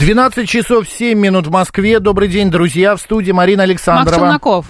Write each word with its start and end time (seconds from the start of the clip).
12 0.00 0.48
часов 0.48 0.88
7 0.88 1.18
минут 1.18 1.46
в 1.46 1.50
Москве. 1.50 2.00
Добрый 2.00 2.28
день, 2.28 2.50
друзья. 2.50 2.96
В 2.96 3.00
студии 3.02 3.32
Марина 3.32 3.64
Александрова. 3.64 4.06
Макс 4.06 4.16
Челноков. 4.16 4.66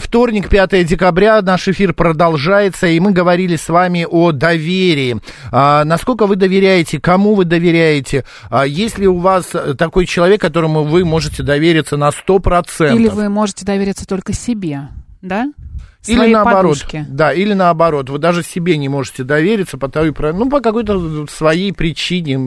Вторник, 0.00 0.48
5 0.48 0.84
декабря. 0.84 1.40
Наш 1.40 1.68
эфир 1.68 1.94
продолжается, 1.94 2.88
и 2.88 2.98
мы 2.98 3.12
говорили 3.12 3.54
с 3.54 3.68
вами 3.68 4.04
о 4.10 4.32
доверии. 4.32 5.20
А, 5.52 5.84
насколько 5.84 6.26
вы 6.26 6.34
доверяете, 6.34 6.98
кому 7.00 7.36
вы 7.36 7.44
доверяете? 7.44 8.24
А, 8.50 8.66
есть 8.66 8.98
ли 8.98 9.06
у 9.06 9.18
вас 9.18 9.52
такой 9.78 10.04
человек, 10.04 10.40
которому 10.40 10.82
вы 10.82 11.04
можете 11.04 11.44
довериться 11.44 11.96
на 11.96 12.08
100%? 12.08 12.96
Или 12.96 13.06
вы 13.06 13.28
можете 13.28 13.64
довериться 13.64 14.04
только 14.04 14.32
себе, 14.32 14.88
да? 15.20 15.52
Или 16.06 16.16
Своей 16.16 16.34
наоборот, 16.34 16.62
подушке. 16.80 17.06
да, 17.08 17.32
или 17.32 17.52
наоборот, 17.52 18.10
вы 18.10 18.18
даже 18.18 18.42
себе 18.42 18.76
не 18.76 18.88
можете 18.88 19.22
довериться 19.22 19.78
по 19.78 19.88
той, 19.88 20.12
ну, 20.32 20.50
по 20.50 20.60
какой-то 20.60 21.26
своей 21.28 21.72
причине. 21.72 22.38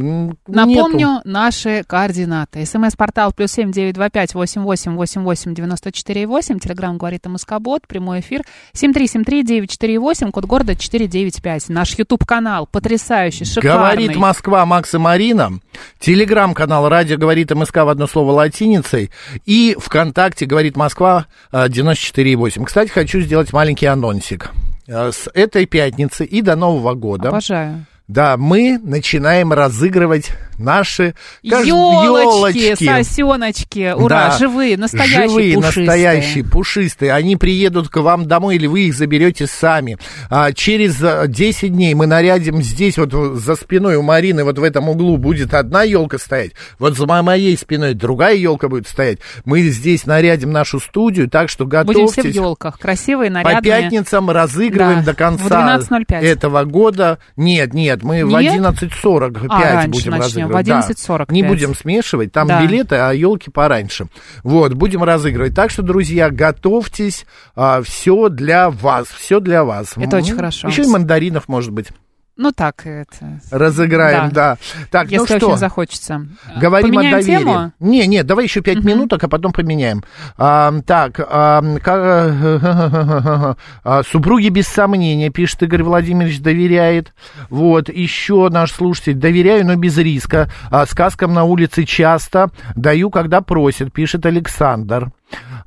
Напомню 0.47 1.07
нету. 1.07 1.21
наши 1.23 1.83
координаты. 1.87 2.65
СМС-портал 2.65 3.31
плюс 3.31 3.51
семь 3.53 3.71
девять 3.71 3.95
два 3.95 4.09
пять 4.09 4.33
восемь 4.33 4.63
восемь 4.63 4.95
восемь 4.95 5.21
восемь 5.21 5.53
девяносто 5.53 5.91
четыре 5.93 6.27
восемь. 6.27 6.59
Телеграмм 6.59 6.97
говорит 6.97 7.25
МСК-бот. 7.25 7.87
Прямой 7.87 8.19
эфир 8.19 8.41
семь 8.73 8.91
три 8.91 9.07
семь 9.07 9.23
три 9.23 9.43
девять 9.43 9.71
четыре 9.71 9.99
восемь. 9.99 10.31
Код 10.31 10.45
города 10.45 10.75
четыре 10.75 11.07
девять 11.07 11.41
пять. 11.41 11.69
Наш 11.69 11.97
Ютуб-канал 11.97 12.67
потрясающий, 12.69 13.45
шикарный. 13.45 13.77
Говорит 13.77 14.15
Москва, 14.17 14.65
Макс 14.65 14.93
и 14.93 14.97
Марина. 14.97 15.59
Телеграм-канал 15.99 16.89
«Радио 16.89 17.17
говорит 17.17 17.51
МСК» 17.51 17.77
в 17.77 17.89
одно 17.89 18.07
слово 18.07 18.31
латиницей. 18.31 19.11
И 19.45 19.75
ВКонтакте 19.79 20.45
«Говорит 20.45 20.75
Москва» 20.75 21.27
э, 21.51 21.67
94,8. 21.67 22.65
Кстати, 22.65 22.89
хочу 22.89 23.21
сделать 23.21 23.44
маленький 23.53 23.85
анонсик. 23.87 24.51
Э, 24.87 25.11
С 25.11 25.29
этой 25.33 25.65
пятницы 25.65 26.25
и 26.25 26.41
до 26.41 26.55
Нового 26.55 26.93
года, 26.93 27.29
Обожаю. 27.29 27.85
Да, 28.07 28.37
мы 28.37 28.79
начинаем 28.83 29.51
разыгрывать 29.53 30.29
наши 30.57 31.15
Елочки, 31.41 31.67
ёлочки. 31.69 32.75
сосеночки, 32.85 33.93
ура, 33.95 34.29
Да. 34.29 34.37
живые, 34.37 34.77
настоящие, 34.77 35.27
Живые, 35.27 35.55
пушистые. 35.55 35.85
настоящие, 35.85 36.43
пушистые. 36.45 37.13
Они 37.13 37.35
приедут 37.35 37.89
к 37.89 37.97
вам 37.97 38.25
домой, 38.27 38.55
или 38.55 38.67
вы 38.67 38.81
их 38.81 38.93
заберете 38.95 39.47
сами. 39.47 39.97
А, 40.29 40.53
через 40.53 41.01
а, 41.03 41.27
10 41.27 41.73
дней 41.73 41.93
мы 41.93 42.05
нарядим 42.07 42.61
здесь, 42.61 42.97
вот 42.97 43.11
за 43.11 43.55
спиной 43.55 43.95
у 43.95 44.01
Марины, 44.01 44.43
вот 44.43 44.57
в 44.59 44.63
этом 44.63 44.87
углу 44.89 45.17
будет 45.17 45.53
одна 45.53 45.83
елка 45.83 46.17
стоять, 46.17 46.51
вот 46.79 46.95
за 46.95 47.05
мо- 47.05 47.21
моей 47.23 47.57
спиной 47.57 47.93
другая 47.93 48.35
елка 48.35 48.69
будет 48.69 48.87
стоять. 48.87 49.19
Мы 49.43 49.61
здесь 49.63 50.05
нарядим 50.05 50.51
нашу 50.51 50.79
студию, 50.79 51.29
так 51.29 51.49
что 51.49 51.65
Будем 51.65 52.07
все 52.07 52.13
в 52.13 52.15
готовьтесь. 52.15 52.35
елках, 52.35 52.79
красивые, 52.79 53.29
По 53.29 53.35
нарядные. 53.41 53.61
пятницам 53.81 54.29
разыгрываем 54.29 54.99
Да, 54.99 55.11
до 55.11 55.13
конца 55.15 55.45
12:05. 55.49 56.23
этого 56.23 56.63
года. 56.63 57.19
Нет, 57.35 57.73
нет, 57.73 57.94
мы 58.03 58.25
в 58.25 58.29
Нет? 58.29 58.55
11.45 58.55 59.47
А, 59.49 59.87
будем 59.87 60.11
начнем, 60.11 60.13
разыгрывать. 60.13 60.65
в 60.65 60.69
Да. 60.69 60.79
11:45. 60.79 61.31
Не 61.31 61.43
будем 61.43 61.75
смешивать, 61.75 62.31
там 62.31 62.47
Да. 62.47 62.61
билеты, 62.61 62.95
а 62.95 63.11
елки 63.11 63.49
пораньше. 63.49 64.07
Вот, 64.43 64.73
будем 64.73 65.03
разыгрывать. 65.03 65.55
Так 65.55 65.69
что, 65.71 65.81
друзья, 65.83 66.29
готовьтесь, 66.29 67.25
все 67.83 68.29
для 68.29 68.69
вас, 68.69 69.07
все 69.07 69.39
для 69.39 69.63
вас. 69.63 69.93
Это 69.95 70.17
очень 70.17 70.35
хорошо. 70.35 70.67
Еще 70.67 70.83
и 70.83 70.87
мандаринов, 70.87 71.47
может 71.47 71.71
быть, 71.71 71.89
Ну 72.37 72.51
так, 72.51 72.85
это... 72.85 73.39
разыграем, 73.49 74.29
да. 74.29 74.57
Так, 74.91 75.09
Если 75.09 75.17
ну 75.17 75.25
что, 75.25 75.47
очень 75.47 75.57
захочется. 75.57 76.27
Говорим 76.57 76.89
Поменяем 76.89 77.15
о 77.15 77.19
доверии. 77.21 77.39
тему? 77.39 77.71
Не, 77.79 78.07
не, 78.07 78.23
давай 78.23 78.43
еще 78.43 78.61
пять 78.61 78.83
минуток, 78.83 79.23
а 79.23 79.29
потом 79.29 79.53
поменяем. 79.53 80.03
А, 80.37 80.73
так, 80.85 81.17
а, 81.19 81.61
ка- 81.79 83.55
а, 83.85 84.03
супруги 84.03 84.49
без 84.49 84.67
сомнения, 84.67 85.29
пишет 85.29 85.63
Игорь 85.63 85.83
Владимирович, 85.83 86.41
доверяет. 86.41 87.13
Вот, 87.49 87.87
еще 87.87 88.49
наш 88.49 88.71
слушатель, 88.71 89.13
доверяю, 89.13 89.65
но 89.65 89.75
без 89.77 89.97
риска. 89.97 90.49
А, 90.69 90.85
сказкам 90.85 91.33
на 91.33 91.45
улице 91.45 91.85
часто, 91.85 92.51
даю, 92.75 93.11
когда 93.11 93.39
просят, 93.39 93.93
пишет 93.93 94.25
Александр. 94.25 95.11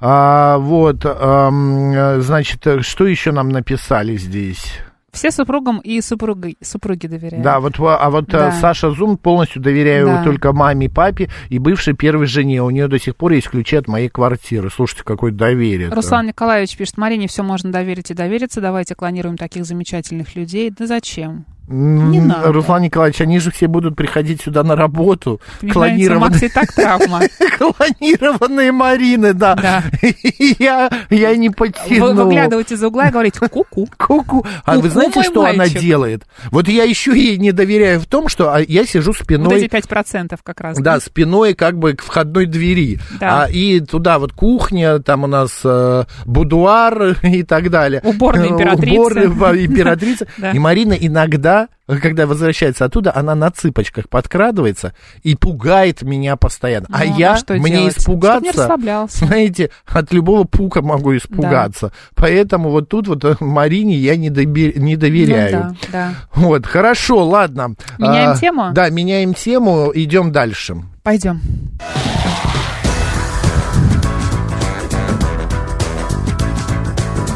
А, 0.01 0.59
вот, 0.59 1.01
ам, 1.05 2.21
значит, 2.21 2.67
что 2.83 3.07
еще 3.07 3.33
нам 3.33 3.49
написали 3.49 4.17
здесь? 4.17 4.81
Все 5.13 5.31
супругам 5.31 5.79
и 5.79 6.01
супруги, 6.03 6.57
супруги 6.63 7.07
доверяют. 7.07 7.43
Да, 7.43 7.61
вот, 7.61 7.79
а 7.81 7.97
а 7.97 8.11
вот 8.11 8.29
э, 8.29 8.33
Да. 8.39 8.53
Саша 8.53 8.91
Зум 8.91 9.17
полностью 9.17 9.63
доверяю 9.63 10.07
Да. 10.07 10.25
только 10.25 10.53
маме, 10.53 10.91
папе 10.91 11.31
и 11.49 11.59
бывшей 11.59 11.95
первой 11.95 12.27
жене. 12.27 12.63
У 12.63 12.71
нее 12.71 12.89
до 12.89 12.99
сих 12.99 13.17
пор 13.17 13.33
есть 13.33 13.49
ключи 13.49 13.77
от 13.77 13.89
моей 13.89 14.09
квартиры. 14.09 14.71
Слушайте, 14.71 15.05
какое 15.05 15.33
доверие. 15.33 15.89
Руслан 15.89 16.27
Николаевич 16.27 16.77
пишет, 16.77 16.99
Марине 16.99 17.27
все 17.27 17.43
можно 17.43 17.73
доверить 17.73 18.11
и 18.11 18.15
довериться, 18.15 18.61
давайте 18.61 18.95
клонируем 18.95 19.37
таких 19.37 19.65
замечательных 19.65 20.37
людей. 20.37 20.71
Да 20.71 20.87
зачем? 20.87 21.47
Не 21.69 22.21
надо. 22.21 22.53
Руслан 22.53 22.83
Николаевич, 22.83 23.21
они 23.21 23.39
же 23.39 23.51
все 23.51 23.67
будут 23.67 23.97
приходить 23.97 24.41
сюда 24.43 24.63
на 24.63 24.75
работу. 24.77 25.41
Клонированные, 25.73 26.47
и 26.47 26.49
так 26.49 26.73
травма. 26.73 27.21
клонированные 27.59 28.73
Марины, 28.73 29.33
да. 29.35 29.55
Да. 29.55 29.83
Я, 30.59 30.91
я 31.11 31.37
не 31.37 31.49
Вы 31.49 31.55
потяну. 31.55 32.15
выглядываете 32.15 32.75
из 32.75 32.83
угла 32.83 33.09
и 33.09 33.11
говорите, 33.11 33.41
ку-ку. 33.41 33.89
Ку-ку. 33.97 34.47
А 34.65 34.79
вы 34.79 34.89
знаете, 34.91 35.23
что 35.23 35.45
она 35.45 35.55
мальчик. 35.55 35.81
делает? 35.81 36.23
Вот 36.51 36.69
я 36.69 36.85
еще 36.85 37.13
ей 37.19 37.37
не 37.39 37.53
доверяю 37.53 38.01
в 38.01 38.07
том, 38.07 38.29
что 38.29 38.55
а, 38.55 38.61
я 38.61 38.85
сижу 38.87 39.13
Вот 39.13 39.19
спиной 39.19 39.63
эти 39.63 39.75
5% 39.75 40.39
как 40.43 40.61
раз. 40.61 40.79
Да, 40.79 41.01
спиной 41.01 41.55
как 41.55 41.79
бы 41.79 41.95
к 41.95 42.03
входной 42.03 42.47
двери. 42.47 42.99
Да. 43.21 43.45
А, 43.45 43.51
и 43.51 43.81
туда 43.81 44.19
вот 44.19 44.33
кухня, 44.33 44.99
там 45.01 45.25
у 45.25 45.27
нас 45.27 45.61
э, 45.65 46.05
будуар 46.25 47.17
и 47.23 47.43
так 47.43 47.71
далее. 47.71 48.01
Уборная 48.05 48.47
Э, 48.49 48.51
императрицы. 48.51 49.29
Уборная 49.29 49.67
императрица. 49.67 50.27
Да. 50.39 50.51
И 50.53 50.59
Марина 50.59 50.93
иногда, 50.93 51.58
когда 51.87 52.27
возвращается 52.27 52.85
оттуда, 52.85 53.13
она 53.15 53.35
на 53.35 53.51
цыпочках 53.51 54.09
подкрадывается 54.09 54.93
и 55.23 55.35
пугает 55.35 56.03
меня 56.03 56.37
постоянно. 56.37 56.87
а 56.93 57.05
Ну, 57.05 57.17
я, 57.19 57.33
а 57.33 57.37
что 57.39 57.55
мне 57.55 57.71
делать? 57.79 57.99
Испугаться, 57.99 58.77
знаете, 59.09 59.71
от 59.87 60.13
любого 60.13 60.45
пука 60.45 60.83
могу 60.83 61.17
испугаться. 61.17 61.93
Поэтому 62.15 62.71
вот 62.71 62.89
тут 62.89 63.09
вот 63.09 63.25
э, 63.25 63.37
Марине 63.41 63.97
я 63.97 64.17
не, 64.17 64.29
добе- 64.31 64.79
не 64.79 64.97
доверяю. 64.97 65.69
Ну 65.71 65.77
да, 65.81 65.89
да. 65.93 66.15
Вот, 66.35 66.67
хорошо, 66.67 67.25
ладно. 67.25 67.75
Меняем 67.99 68.31
А, 68.31 68.37
тему? 68.37 68.71
Да, 68.73 68.91
меняем 68.91 69.35
тему, 69.35 69.91
идем 69.95 70.31
дальше. 70.33 70.77
Пойдем. 71.03 71.41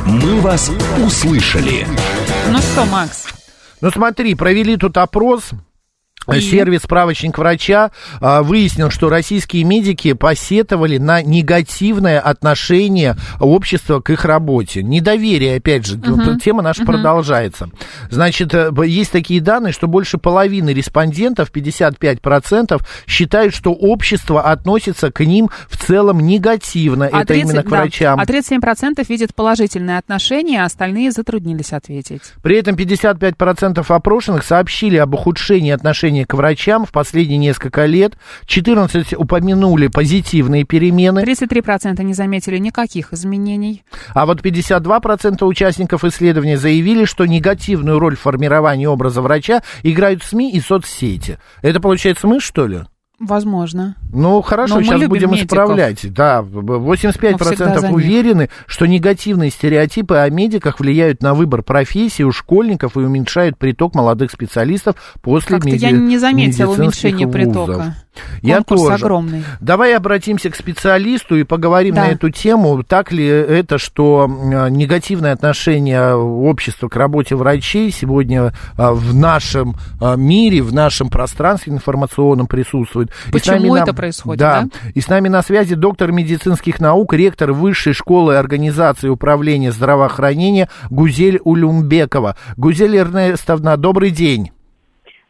«Мы 0.06 0.40
вас 0.40 0.70
услышали». 1.04 1.86
Ну 2.50 2.58
что, 2.58 2.84
Макс, 2.86 3.24
Ну 3.82 3.90
смотри, 3.90 4.36
провели 4.36 4.76
тут 4.76 4.96
опрос. 4.96 5.50
И? 6.28 6.40
Сервис 6.40 6.82
«Справочник 6.82 7.36
врача» 7.38 7.90
а, 8.20 8.42
выяснил, 8.42 8.90
что 8.90 9.08
российские 9.08 9.64
медики 9.64 10.12
посетовали 10.12 10.98
на 10.98 11.22
негативное 11.22 12.20
отношение 12.20 13.16
общества 13.40 14.00
к 14.00 14.10
их 14.10 14.24
работе. 14.24 14.82
Недоверие, 14.82 15.56
опять 15.56 15.86
же, 15.86 15.96
Мгм. 15.96 16.38
тема 16.38 16.62
наша 16.62 16.84
продолжается. 16.84 17.70
Значит, 18.10 18.54
э, 18.54 18.70
есть 18.86 19.12
такие 19.12 19.40
данные, 19.40 19.72
что 19.72 19.86
больше 19.88 20.18
половины 20.18 20.70
респондентов, 20.70 21.50
55%, 21.50 22.82
считают, 23.06 23.54
что 23.54 23.72
общество 23.72 24.42
относится 24.42 25.10
к 25.10 25.20
ним 25.24 25.50
в 25.68 25.76
целом 25.76 26.20
негативно. 26.20 27.06
а 27.12 27.18
Это 27.22 27.26
30 27.34 27.50
именно 27.50 27.62
к 27.62 27.68
да, 27.68 27.76
врачам. 27.82 28.20
а 28.20 28.24
37% 28.24 29.08
видят 29.08 29.34
положительные 29.34 29.98
отношения, 29.98 30.62
а 30.62 30.66
остальные 30.66 31.10
затруднились 31.12 31.72
ответить. 31.72 32.22
При 32.42 32.56
этом 32.58 32.74
55% 32.76 33.90
опрошенных 33.90 34.44
сообщили 34.44 34.96
об 34.96 35.14
ухудшении 35.14 35.72
отношения 36.12 36.26
к 36.26 36.34
врачам 36.34 36.84
в 36.84 36.92
последние 36.92 37.38
несколько 37.38 37.86
лет. 37.86 38.16
14 38.46 39.14
упомянули 39.14 39.88
позитивные 39.88 40.64
перемены. 40.64 41.20
33% 41.20 42.02
не 42.02 42.14
заметили 42.14 42.58
никаких 42.58 43.12
изменений. 43.12 43.82
А 44.14 44.26
вот 44.26 44.40
52% 44.40 45.44
участников 45.44 46.04
исследования 46.04 46.58
заявили, 46.58 47.04
что 47.04 47.26
негативную 47.26 47.98
роль 47.98 48.16
в 48.16 48.20
формировании 48.20 48.86
образа 48.86 49.22
врача 49.22 49.62
играют 49.82 50.22
СМИ 50.22 50.52
и 50.52 50.60
соцсети. 50.60 51.38
Это 51.62 51.80
получается 51.80 52.26
мы, 52.26 52.40
что 52.40 52.66
ли? 52.66 52.82
Возможно. 53.24 53.94
Ну, 54.12 54.42
хорошо, 54.42 54.74
Но 54.76 54.82
сейчас 54.82 55.08
будем 55.08 55.30
медиков. 55.30 55.46
исправлять. 55.46 56.12
Да, 56.12 56.42
б- 56.42 56.78
Мы 56.78 56.96
всегда 56.96 57.12
85% 57.12 57.80
за 57.80 57.86
них. 57.88 57.96
уверены, 57.96 58.50
что 58.66 58.86
негативные 58.86 59.50
стереотипы 59.50 60.16
о 60.16 60.28
медиках 60.28 60.80
влияют 60.80 61.22
на 61.22 61.34
выбор 61.34 61.62
профессии 61.62 62.24
у 62.24 62.32
школьников 62.32 62.96
и 62.96 63.00
уменьшают 63.00 63.56
приток 63.58 63.94
молодых 63.94 64.30
специалистов 64.32 64.96
после 65.22 65.56
Как-то 65.56 65.70
меди- 65.70 65.82
я 65.82 65.90
не 65.92 66.18
заметила 66.18 66.72
медицинских 66.74 66.78
уменьшения 66.78 67.26
вузов. 67.26 67.32
притока. 67.32 67.94
Я 68.42 68.56
Конкурс 68.56 68.82
тоже. 68.82 68.94
огромный. 69.04 69.44
Давай 69.60 69.96
обратимся 69.96 70.50
к 70.50 70.56
специалисту 70.56 71.36
и 71.36 71.44
поговорим 71.44 71.94
Да. 71.94 72.02
на 72.04 72.08
эту 72.08 72.30
тему. 72.30 72.82
Так 72.82 73.10
ли 73.12 73.26
это, 73.26 73.78
что 73.78 74.26
э, 74.28 74.68
негативное 74.68 75.32
отношение 75.32 76.14
общества 76.14 76.88
к 76.88 76.96
работе 76.96 77.34
врачей 77.36 77.90
сегодня 77.90 78.52
э, 78.76 78.90
в 78.90 79.14
нашем 79.14 79.76
э, 80.00 80.16
мире, 80.16 80.62
в 80.62 80.72
нашем 80.74 81.08
пространстве 81.08 81.72
информационном 81.72 82.46
присутствует? 82.46 83.10
Почему 83.32 83.56
нами 83.56 83.68
на- 83.70 83.82
это 83.84 83.94
происходит, 83.94 84.40
Да. 84.40 84.62
да? 84.62 84.90
И 84.94 85.00
с 85.00 85.08
нами 85.08 85.28
на 85.28 85.42
связи 85.42 85.74
доктор 85.74 86.12
медицинских 86.12 86.80
наук, 86.80 87.14
ректор 87.14 87.52
Высшей 87.52 87.92
школы 87.94 88.36
организации 88.36 89.08
управления 89.08 89.72
здравоохранения 89.72 90.68
Гузель 90.90 91.40
Улюмбекова. 91.44 92.36
Гузель 92.56 92.96
Эрнестовна, 92.96 93.76
добрый 93.76 94.10
день. 94.10 94.50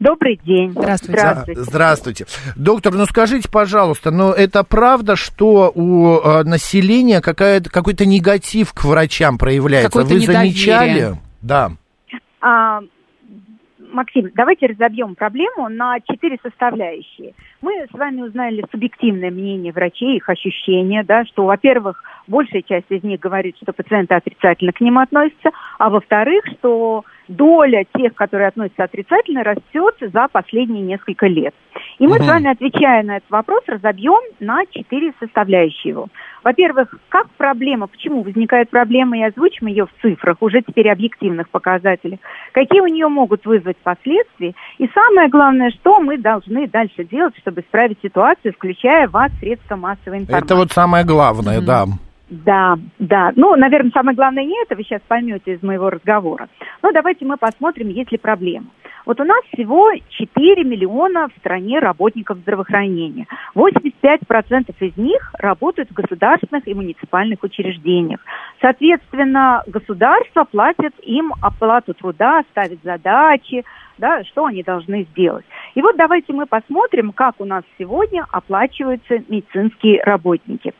Добрый 0.03 0.41
день. 0.45 0.71
Здравствуйте. 0.71 1.21
Здравствуйте. 1.21 1.61
Здравствуйте. 1.61 2.25
Доктор, 2.57 2.95
ну 2.95 3.05
скажите, 3.05 3.49
пожалуйста, 3.49 4.11
но 4.11 4.33
это 4.33 4.65
правда, 4.65 5.15
что 5.15 5.71
у 5.73 6.19
э, 6.19 6.43
населения 6.43 7.21
какая-то, 7.21 7.71
какой-то 7.71 8.05
негатив 8.05 8.73
к 8.73 8.85
врачам 8.85 9.39
проявляется? 9.39 9.91
Какое-то 9.91 10.15
Вы 10.15 10.21
недоверие. 10.21 10.51
замечали? 10.51 11.15
Да. 11.41 11.71
А, 12.41 12.81
Максим, 13.93 14.31
давайте 14.35 14.67
разобьем 14.67 15.15
проблему 15.15 15.69
на 15.69 16.01
четыре 16.01 16.37
составляющие. 16.43 17.35
Мы 17.61 17.87
с 17.89 17.97
вами 17.97 18.23
узнали 18.23 18.65
субъективное 18.73 19.31
мнение 19.31 19.73
врачей, 19.73 20.17
их 20.17 20.29
ощущения, 20.29 21.05
да, 21.05 21.25
что, 21.27 21.45
во-первых, 21.45 22.03
большая 22.27 22.63
часть 22.63 22.91
из 22.91 23.05
них 23.05 23.21
говорит, 23.21 23.57
что 23.63 23.73
пациенты 23.73 24.15
отрицательно 24.15 24.73
к 24.73 24.81
ним 24.81 24.99
относятся, 24.99 25.51
а 25.79 25.91
во-вторых, 25.91 26.45
что 26.59 27.05
доля 27.37 27.85
тех, 27.97 28.15
которые 28.15 28.49
относятся 28.49 28.85
отрицательно, 28.85 29.43
растет 29.43 29.97
за 30.01 30.29
последние 30.29 30.83
несколько 30.83 31.27
лет. 31.27 31.55
И 31.99 32.07
мы 32.07 32.19
с 32.19 32.27
вами, 32.27 32.51
отвечая 32.51 33.03
на 33.03 33.19
этот 33.19 33.31
вопрос, 33.31 33.63
разобьем 33.67 34.21
на 34.41 34.65
четыре 34.67 35.13
составляющие 35.21 35.91
его. 35.91 36.09
Во-первых, 36.45 36.95
как 37.09 37.29
проблема, 37.31 37.87
почему 37.87 38.23
возникает 38.23 38.71
проблема, 38.71 39.19
и 39.19 39.23
озвучим 39.23 39.69
ее 39.69 39.87
в 39.87 40.03
цифрах, 40.03 40.37
уже 40.41 40.63
теперь 40.63 40.91
объективных 40.91 41.49
показателях, 41.51 42.19
какие 42.53 42.81
у 42.81 42.87
нее 42.87 43.09
могут 43.09 43.47
вызвать 43.47 43.77
последствия, 43.79 44.55
и 44.79 44.89
самое 44.93 45.29
главное, 45.29 45.71
что 45.71 46.01
мы 46.01 46.19
должны 46.19 46.67
дальше 46.67 47.05
делать, 47.05 47.37
чтобы 47.39 47.61
исправить 47.61 47.99
ситуацию, 48.03 48.53
включая 48.53 49.09
вас, 49.09 49.31
средства 49.41 49.77
массовой 49.77 50.19
информации. 50.19 50.45
Это 50.45 50.57
вот 50.57 50.73
самое 50.73 51.05
главное, 51.05 51.59
Мгм. 51.59 51.67
да. 51.67 51.85
Да, 52.33 52.79
да. 52.99 53.31
Ну, 53.37 53.55
наверное, 53.57 53.91
самое 53.93 54.17
главное 54.17 54.45
не 54.45 54.57
это, 54.63 54.75
вы 54.75 54.85
сейчас 54.85 55.03
поймете 55.07 55.53
из 55.53 55.63
моего 55.63 55.91
разговора. 55.91 56.49
Но 56.83 56.93
давайте 56.93 57.25
мы 57.25 57.37
посмотрим, 57.37 57.89
есть 57.89 58.13
ли 58.13 58.19
проблема. 58.19 58.67
Вот 59.05 59.21
у 59.21 59.25
нас 59.25 59.43
всего 59.53 59.91
4 60.09 60.65
миллиона 60.65 61.29
в 61.29 61.39
стране 61.39 61.81
работников 61.81 62.39
здравоохранения. 62.39 63.27
85% 63.55 64.75
из 64.79 64.97
них 64.97 65.35
работают 65.39 65.91
в 65.91 65.95
государственных 65.95 66.69
и 66.69 66.75
муниципальных 66.75 67.43
учреждениях. 67.43 68.21
Соответственно, 68.61 69.65
государство 69.67 70.45
платит 70.45 70.95
им 71.03 71.33
оплату 71.41 71.95
труда, 71.95 72.45
ставит 72.51 72.79
задачи, 72.85 73.65
да, 74.03 74.25
что 74.25 74.47
они 74.47 74.65
должны 74.65 75.07
сделать. 75.13 75.45
И 75.77 75.81
вот 75.81 75.97
давайте 75.97 76.33
мы 76.33 76.47
посмотрим, 76.47 77.13
как 77.13 77.37
у 77.39 77.45
нас 77.45 77.63
сегодня 77.79 78.27
оплачиваются 78.33 79.23
медицинские 79.29 80.03
работники. 80.03 80.75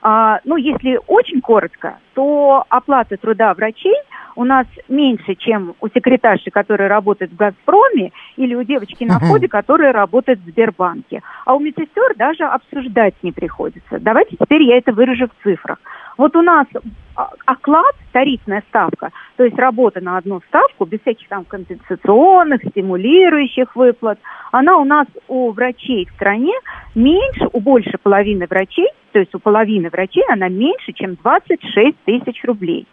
А, 0.00 0.38
ну, 0.44 0.56
если 0.56 1.00
очень 1.08 1.40
коротко, 1.40 1.98
то 2.14 2.64
оплата 2.68 3.16
труда 3.16 3.52
врачей 3.52 3.96
у 4.36 4.44
нас 4.44 4.66
меньше, 4.88 5.34
чем 5.34 5.74
у 5.80 5.88
секретарши, 5.88 6.52
которая 6.52 6.88
работает 6.88 7.32
в 7.32 7.36
«Газпроме», 7.36 8.12
или 8.36 8.54
у 8.54 8.62
девочки 8.62 9.02
на 9.02 9.18
входе, 9.18 9.48
которая 9.48 9.92
работает 9.92 10.38
в 10.38 10.48
Сбербанке. 10.48 11.22
А 11.44 11.56
у 11.56 11.58
медсестер 11.58 12.14
даже 12.16 12.44
обсуждать 12.44 13.14
не 13.24 13.32
приходится. 13.32 13.98
Давайте 13.98 14.36
теперь 14.36 14.62
я 14.62 14.78
это 14.78 14.92
выражу 14.92 15.26
в 15.26 15.42
цифрах. 15.42 15.78
Вот 16.18 16.34
у 16.34 16.42
нас 16.42 16.66
а, 17.14 17.30
оклад, 17.46 17.94
тарифная 18.12 18.64
ставка, 18.68 19.10
то 19.36 19.44
есть 19.44 19.56
работа 19.56 20.00
на 20.00 20.18
одну 20.18 20.40
ставку, 20.48 20.84
без 20.84 21.00
всяких 21.00 21.28
там 21.28 21.44
компенсационных, 21.44 22.60
стимулирующих 22.70 23.74
выплат, 23.76 24.18
она 24.50 24.78
у 24.78 24.84
нас 24.84 25.06
у 25.28 25.52
врачей 25.52 26.06
в 26.06 26.14
стране 26.14 26.52
меньше, 26.96 27.48
у 27.52 27.60
больше 27.60 27.98
половины 28.02 28.46
врачей, 28.50 28.88
то 29.12 29.20
есть 29.20 29.32
у 29.32 29.38
половины 29.38 29.90
врачей 29.90 30.24
она 30.28 30.48
меньше, 30.48 30.92
чем 30.92 31.14
26 31.14 31.96
тысяч 32.04 32.44
рублей. 32.44 32.86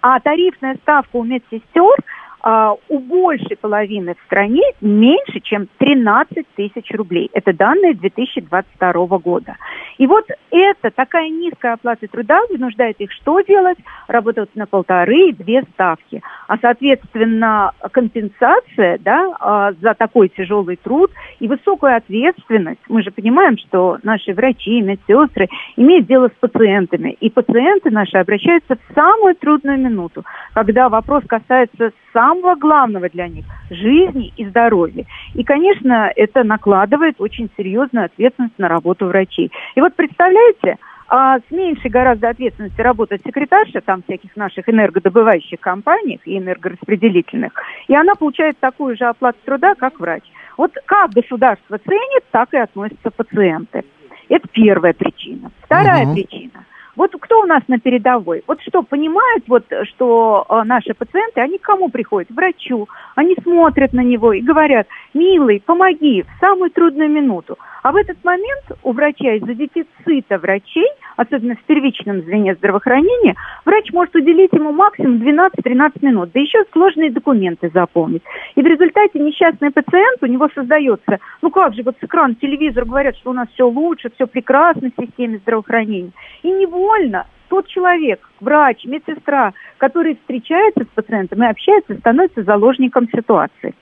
А 0.00 0.18
тарифная 0.18 0.74
ставка 0.82 1.16
у 1.16 1.22
медсестер 1.22 1.96
а, 2.46 2.74
у 2.90 2.98
большей 2.98 3.56
половины 3.56 4.14
в 4.14 4.26
стране 4.26 4.60
меньше, 4.82 5.40
чем 5.40 5.66
13 5.78 6.46
тысяч 6.54 6.90
рублей. 6.90 7.30
Это 7.32 7.54
данные 7.54 7.94
2022 7.94 8.92
года. 9.18 9.56
И 9.96 10.06
вот 10.06 10.26
это 10.50 10.90
такая 10.90 11.30
низкая 11.30 11.72
оплата 11.72 12.06
труда 12.06 12.40
вынуждает 12.50 13.00
их 13.00 13.10
что 13.12 13.40
делать? 13.40 13.78
Работать 14.08 14.50
на 14.56 14.66
полторы 14.66 15.30
и 15.30 15.32
две 15.32 15.62
ставки. 15.72 16.20
А, 16.46 16.58
соответственно, 16.58 17.72
компенсация 17.92 18.98
да, 18.98 19.34
а, 19.40 19.72
за 19.80 19.94
такой 19.94 20.28
тяжелый 20.28 20.76
труд 20.76 21.10
и 21.40 21.48
высокую 21.48 21.96
ответственность. 21.96 22.82
Мы 22.90 23.02
же 23.02 23.10
понимаем, 23.10 23.56
что 23.56 23.96
наши 24.02 24.34
врачи, 24.34 24.82
медсестры 24.82 25.48
имеют 25.76 26.06
дело 26.06 26.28
с 26.28 26.38
пациентами. 26.38 27.16
И 27.20 27.30
пациенты 27.30 27.90
наши 27.90 28.18
обращаются 28.18 28.76
в 28.76 28.94
самую 28.94 29.34
трудную 29.34 29.78
минуту, 29.78 30.24
когда 30.52 30.90
вопрос 30.90 31.24
касается 31.26 31.92
самого 32.12 32.33
главного 32.40 33.08
для 33.08 33.28
них– 33.28 33.44
жизни 33.70 34.32
и 34.36 34.46
здоровья. 34.46 35.04
И, 35.34 35.44
конечно, 35.44 36.10
это 36.14 36.44
накладывает 36.44 37.16
очень 37.18 37.50
серьезную 37.56 38.06
ответственность 38.06 38.58
на 38.58 38.68
работу 38.68 39.06
врачей. 39.06 39.50
И 39.74 39.80
вот 39.80 39.94
представляете, 39.94 40.78
а 41.08 41.38
с 41.38 41.50
меньшей 41.50 41.90
гораздо 41.90 42.30
ответственности 42.30 42.80
работает 42.80 43.22
секретарша 43.24 43.80
там 43.80 44.02
всяких 44.02 44.36
наших 44.36 44.68
энергодобывающих 44.68 45.60
компаниях 45.60 46.20
и 46.26 46.38
энергораспределительных, 46.38 47.52
и 47.88 47.94
она 47.94 48.14
получает 48.14 48.58
такую 48.58 48.96
же 48.96 49.04
оплату 49.04 49.38
труда, 49.44 49.74
как 49.74 50.00
врач. 50.00 50.22
Вот 50.56 50.72
как 50.86 51.10
государство 51.10 51.78
ценит, 51.78 52.24
так 52.30 52.52
и 52.54 52.56
относятся 52.56 53.10
пациенты. 53.10 53.84
Это 54.28 54.48
первая 54.48 54.94
причина. 54.94 55.50
Вторая 55.62 56.04
Мгм. 56.06 56.14
причина. 56.14 56.64
Вот 56.96 57.10
кто 57.20 57.40
у 57.40 57.46
нас 57.46 57.62
на 57.68 57.78
передовой? 57.78 58.44
Вот 58.46 58.60
что, 58.62 58.82
понимают, 58.82 59.44
вот, 59.48 59.64
что 59.94 60.46
э, 60.48 60.62
наши 60.64 60.94
пациенты, 60.94 61.40
они 61.40 61.58
к 61.58 61.62
кому 61.62 61.88
приходят? 61.88 62.28
К 62.28 62.36
врачу. 62.36 62.88
Они 63.16 63.34
смотрят 63.42 63.92
на 63.92 64.02
него 64.02 64.32
и 64.32 64.40
говорят, 64.40 64.86
милый, 65.12 65.62
помоги 65.64 66.22
в 66.22 66.40
самую 66.40 66.70
трудную 66.70 67.10
минуту. 67.10 67.58
А 67.84 67.92
в 67.92 67.96
этот 67.96 68.16
момент 68.24 68.64
у 68.82 68.92
врача 68.92 69.34
из-за 69.34 69.52
дефицита 69.54 70.38
врачей, 70.38 70.88
особенно 71.16 71.54
в 71.54 71.62
первичном 71.64 72.22
звене 72.22 72.54
здравоохранения, 72.54 73.34
врач 73.66 73.92
может 73.92 74.16
уделить 74.16 74.54
ему 74.54 74.72
максимум 74.72 75.18
12-13 75.18 75.98
минут, 76.00 76.30
да 76.32 76.40
еще 76.40 76.64
сложные 76.72 77.10
документы 77.10 77.70
заполнить. 77.74 78.22
И 78.54 78.62
в 78.62 78.66
результате 78.66 79.18
несчастный 79.18 79.70
пациент, 79.70 80.22
у 80.22 80.26
него 80.26 80.48
создается, 80.54 81.18
ну 81.42 81.50
как 81.50 81.74
же, 81.74 81.82
вот 81.82 81.96
с 82.00 82.04
экрана 82.04 82.34
телевизора 82.36 82.86
говорят, 82.86 83.16
что 83.16 83.30
у 83.30 83.34
нас 83.34 83.48
все 83.52 83.68
лучше, 83.68 84.10
все 84.14 84.26
прекрасно 84.26 84.90
в 84.90 85.04
системе 85.04 85.36
здравоохранения. 85.42 86.12
И 86.42 86.50
невольно 86.84 87.26
тот 87.48 87.66
человек, 87.68 88.28
врач, 88.40 88.84
медсестра, 88.84 89.52
который 89.78 90.16
встречается 90.16 90.84
с 90.84 90.94
пациентом 90.94 91.42
и 91.42 91.46
общается, 91.46 91.96
становится 91.98 92.42
заложником 92.42 93.08
ситуации. 93.08 93.74